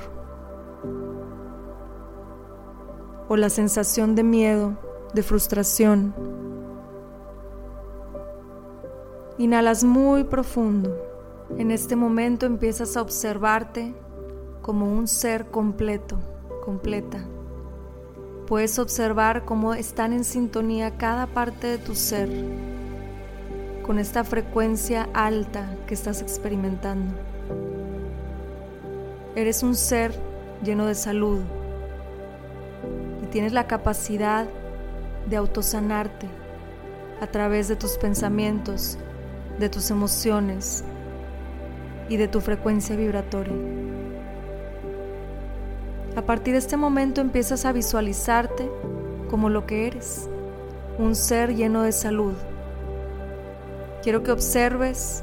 o 3.28 3.36
la 3.36 3.50
sensación 3.50 4.14
de 4.14 4.22
miedo, 4.22 4.78
de 5.16 5.24
frustración. 5.24 6.14
Inhalas 9.40 9.84
muy 9.84 10.24
profundo. 10.24 10.96
En 11.58 11.72
este 11.72 11.96
momento 11.96 12.46
empiezas 12.46 12.96
a 12.96 13.02
observarte 13.02 13.96
como 14.66 14.92
un 14.92 15.08
ser 15.08 15.46
completo, 15.52 16.18
completa. 16.64 17.20
Puedes 18.48 18.80
observar 18.80 19.46
cómo 19.46 19.76
están 19.76 20.12
en 20.12 20.24
sintonía 20.24 20.98
cada 20.98 21.28
parte 21.28 21.68
de 21.68 21.78
tu 21.78 21.94
ser 21.94 22.28
con 23.86 24.00
esta 24.00 24.24
frecuencia 24.24 25.08
alta 25.14 25.78
que 25.86 25.94
estás 25.94 26.24
experimentando. 26.24 27.14
Eres 29.36 29.62
un 29.62 29.76
ser 29.76 30.20
lleno 30.64 30.88
de 30.88 30.96
salud 30.96 31.42
y 33.22 33.28
tienes 33.28 33.54
la 33.54 33.68
capacidad 33.68 34.48
de 35.30 35.36
autosanarte 35.36 36.26
a 37.22 37.28
través 37.28 37.68
de 37.68 37.76
tus 37.76 38.00
pensamientos, 38.00 38.98
de 39.60 39.70
tus 39.70 39.92
emociones 39.92 40.84
y 42.10 42.18
de 42.18 42.28
tu 42.28 42.42
frecuencia 42.42 42.96
vibratoria. 42.96 43.54
A 46.26 46.28
partir 46.28 46.54
de 46.54 46.58
este 46.58 46.76
momento 46.76 47.22
empiezas 47.22 47.66
a 47.66 47.72
visualizarte 47.72 48.68
como 49.30 49.48
lo 49.48 49.68
que 49.68 49.86
eres, 49.86 50.28
un 50.98 51.14
ser 51.14 51.54
lleno 51.54 51.84
de 51.84 51.92
salud. 51.92 52.34
Quiero 54.02 54.24
que 54.24 54.32
observes 54.32 55.22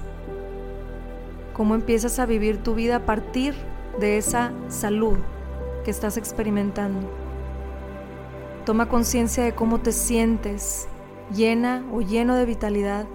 cómo 1.54 1.74
empiezas 1.74 2.20
a 2.20 2.26
vivir 2.26 2.62
tu 2.62 2.76
vida 2.76 2.94
a 2.94 3.04
partir 3.04 3.52
de 3.98 4.16
esa 4.16 4.52
salud 4.68 5.18
que 5.84 5.90
estás 5.90 6.16
experimentando. 6.16 7.10
Toma 8.64 8.88
conciencia 8.88 9.42
de 9.42 9.56
cómo 9.56 9.80
te 9.80 9.90
sientes, 9.90 10.86
llena 11.34 11.84
o 11.92 12.00
lleno 12.00 12.36
de 12.36 12.46
vitalidad, 12.46 13.06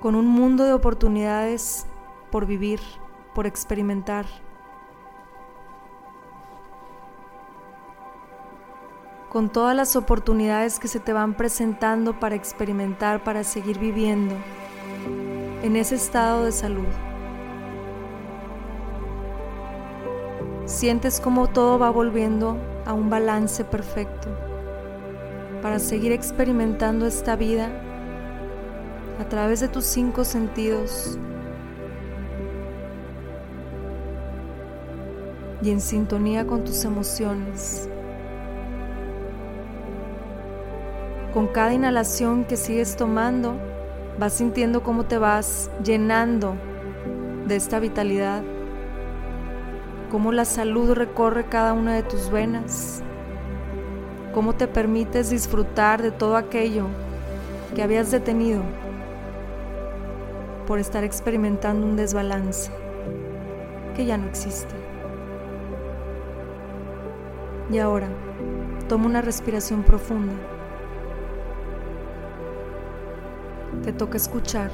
con 0.00 0.16
un 0.16 0.26
mundo 0.26 0.64
de 0.64 0.72
oportunidades 0.72 1.86
por 2.32 2.46
vivir, 2.46 2.80
por 3.32 3.46
experimentar. 3.46 4.26
Con 9.34 9.50
todas 9.50 9.74
las 9.74 9.96
oportunidades 9.96 10.78
que 10.78 10.86
se 10.86 11.00
te 11.00 11.12
van 11.12 11.34
presentando 11.34 12.20
para 12.20 12.36
experimentar, 12.36 13.24
para 13.24 13.42
seguir 13.42 13.80
viviendo 13.80 14.32
en 15.64 15.74
ese 15.74 15.96
estado 15.96 16.44
de 16.44 16.52
salud. 16.52 16.86
Sientes 20.66 21.18
como 21.18 21.48
todo 21.48 21.80
va 21.80 21.90
volviendo 21.90 22.56
a 22.86 22.92
un 22.92 23.10
balance 23.10 23.64
perfecto 23.64 24.28
para 25.62 25.80
seguir 25.80 26.12
experimentando 26.12 27.04
esta 27.04 27.34
vida 27.34 27.72
a 29.18 29.28
través 29.28 29.58
de 29.58 29.66
tus 29.66 29.84
cinco 29.84 30.22
sentidos 30.22 31.18
y 35.60 35.70
en 35.70 35.80
sintonía 35.80 36.46
con 36.46 36.62
tus 36.62 36.84
emociones. 36.84 37.88
Con 41.34 41.48
cada 41.48 41.74
inhalación 41.74 42.44
que 42.44 42.56
sigues 42.56 42.94
tomando, 42.94 43.56
vas 44.20 44.34
sintiendo 44.34 44.84
cómo 44.84 45.06
te 45.06 45.18
vas 45.18 45.68
llenando 45.82 46.54
de 47.48 47.56
esta 47.56 47.80
vitalidad, 47.80 48.44
cómo 50.12 50.30
la 50.30 50.44
salud 50.44 50.92
recorre 50.92 51.46
cada 51.46 51.72
una 51.72 51.92
de 51.94 52.04
tus 52.04 52.30
venas, 52.30 53.02
cómo 54.32 54.52
te 54.52 54.68
permites 54.68 55.30
disfrutar 55.30 56.02
de 56.02 56.12
todo 56.12 56.36
aquello 56.36 56.86
que 57.74 57.82
habías 57.82 58.12
detenido 58.12 58.62
por 60.68 60.78
estar 60.78 61.02
experimentando 61.02 61.84
un 61.84 61.96
desbalance 61.96 62.70
que 63.96 64.06
ya 64.06 64.16
no 64.18 64.28
existe. 64.28 64.76
Y 67.72 67.78
ahora, 67.78 68.06
toma 68.88 69.06
una 69.06 69.20
respiración 69.20 69.82
profunda. 69.82 70.53
Te 73.84 73.92
toca 73.92 74.16
escuchar. 74.16 74.70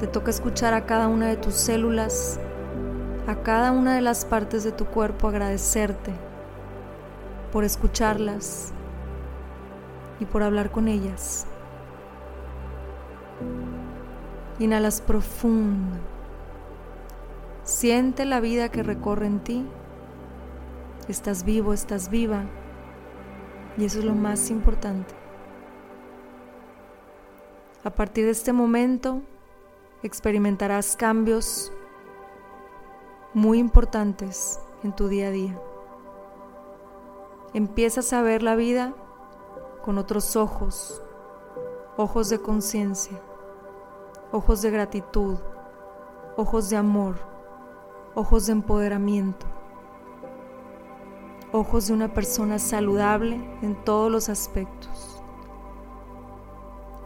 Te 0.00 0.06
toca 0.06 0.30
escuchar 0.30 0.72
a 0.72 0.86
cada 0.86 1.06
una 1.06 1.28
de 1.28 1.36
tus 1.36 1.54
células, 1.54 2.40
a 3.26 3.36
cada 3.42 3.72
una 3.72 3.94
de 3.94 4.00
las 4.00 4.24
partes 4.24 4.64
de 4.64 4.72
tu 4.72 4.86
cuerpo, 4.86 5.28
agradecerte 5.28 6.12
por 7.52 7.64
escucharlas 7.64 8.72
y 10.18 10.24
por 10.24 10.42
hablar 10.42 10.70
con 10.70 10.88
ellas. 10.88 11.46
Inhalas 14.58 15.02
profundo. 15.02 15.98
Siente 17.64 18.24
la 18.24 18.40
vida 18.40 18.70
que 18.70 18.82
recorre 18.82 19.26
en 19.26 19.40
ti. 19.40 19.66
Estás 21.06 21.44
vivo, 21.44 21.74
estás 21.74 22.08
viva. 22.08 22.44
Y 23.76 23.84
eso 23.84 23.98
es 23.98 24.06
lo 24.06 24.14
más 24.14 24.50
importante. 24.50 25.21
A 27.84 27.90
partir 27.90 28.24
de 28.24 28.30
este 28.30 28.52
momento 28.52 29.22
experimentarás 30.02 30.96
cambios 30.96 31.72
muy 33.34 33.58
importantes 33.58 34.60
en 34.82 34.94
tu 34.94 35.08
día 35.08 35.28
a 35.28 35.30
día. 35.30 35.60
Empiezas 37.54 38.12
a 38.12 38.22
ver 38.22 38.42
la 38.42 38.56
vida 38.56 38.94
con 39.84 39.98
otros 39.98 40.36
ojos, 40.36 41.02
ojos 41.96 42.30
de 42.30 42.40
conciencia 42.40 43.20
ojos 44.32 44.62
de 44.62 44.70
gratitud, 44.70 45.36
ojos 46.36 46.70
de 46.70 46.76
amor, 46.76 47.16
ojos 48.14 48.46
de 48.46 48.52
empoderamiento, 48.52 49.46
ojos 51.52 51.88
de 51.88 51.92
una 51.92 52.14
persona 52.14 52.58
saludable 52.58 53.34
en 53.60 53.76
todos 53.84 54.10
los 54.10 54.30
aspectos. 54.30 54.91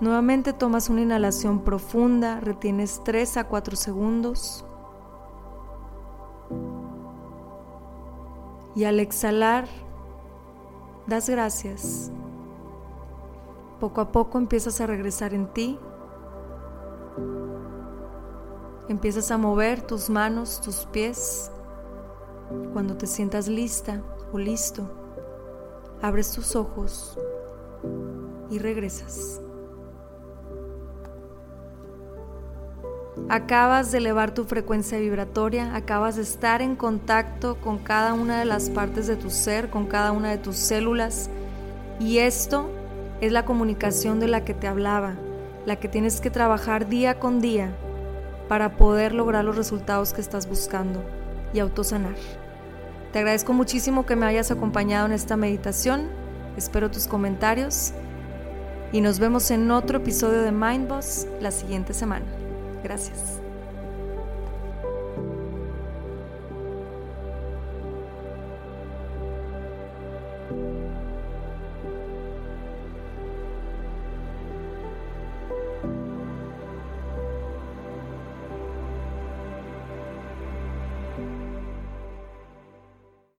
Nuevamente 0.01 0.53
tomas 0.53 0.89
una 0.89 1.03
inhalación 1.03 1.61
profunda, 1.61 2.41
retienes 2.41 3.03
3 3.05 3.39
a 3.39 3.49
4 3.49 3.77
segundos 3.77 4.65
y 8.75 8.85
al 8.85 9.01
exhalar 9.01 9.67
das 11.07 11.29
gracias. 11.29 12.13
Poco 13.81 14.01
a 14.01 14.13
poco 14.13 14.39
empiezas 14.39 14.81
a 14.81 14.87
regresar 14.87 15.35
en 15.35 15.53
ti 15.53 15.79
Empiezas 18.89 19.33
a 19.33 19.37
mover 19.37 19.83
tus 19.83 20.09
manos, 20.09 20.61
tus 20.61 20.87
pies. 20.87 21.51
Cuando 22.73 22.97
te 22.97 23.09
sientas 23.09 23.49
lista 23.49 24.01
o 24.33 24.39
listo, 24.39 24.89
abres 26.01 26.31
tus 26.31 26.55
ojos 26.55 27.19
y 28.49 28.61
regresas. 28.61 29.41
Acabas 33.29 33.91
de 33.91 33.99
elevar 33.99 34.35
tu 34.35 34.45
frecuencia 34.45 34.99
vibratoria, 34.99 35.75
acabas 35.75 36.17
de 36.17 36.23
estar 36.23 36.63
en 36.63 36.77
contacto 36.77 37.57
con 37.61 37.79
cada 37.79 38.13
una 38.13 38.39
de 38.39 38.45
las 38.45 38.71
partes 38.71 39.09
de 39.09 39.17
tu 39.17 39.31
ser, 39.31 39.69
con 39.69 39.87
cada 39.87 40.13
una 40.13 40.31
de 40.31 40.39
tus 40.39 40.57
células. 40.57 41.29
Y 41.99 42.19
esto 42.19 42.71
es 43.21 43.33
la 43.33 43.45
comunicación 43.45 44.21
de 44.21 44.29
la 44.29 44.45
que 44.45 44.55
te 44.55 44.69
hablaba, 44.69 45.15
la 45.65 45.77
que 45.77 45.89
tienes 45.89 46.21
que 46.21 46.31
trabajar 46.31 46.89
día 46.89 47.19
con 47.19 47.41
día 47.41 47.73
para 48.49 48.77
poder 48.77 49.13
lograr 49.13 49.45
los 49.45 49.57
resultados 49.57 50.13
que 50.13 50.21
estás 50.21 50.49
buscando 50.49 51.03
y 51.53 51.59
autosanar. 51.59 52.15
Te 53.13 53.19
agradezco 53.19 53.53
muchísimo 53.53 54.07
que 54.07 54.15
me 54.15 54.27
hayas 54.27 54.53
acompañado 54.53 55.07
en 55.07 55.13
esta 55.13 55.37
meditación, 55.37 56.11
espero 56.57 56.93
tus 56.93 57.09
comentarios 57.09 57.93
y 58.93 59.01
nos 59.01 59.19
vemos 59.19 59.51
en 59.51 59.71
otro 59.73 59.99
episodio 59.99 60.43
de 60.43 60.53
Mindboss 60.53 61.27
la 61.41 61.51
siguiente 61.51 61.93
semana. 61.93 62.46
Gracias. 62.87 63.46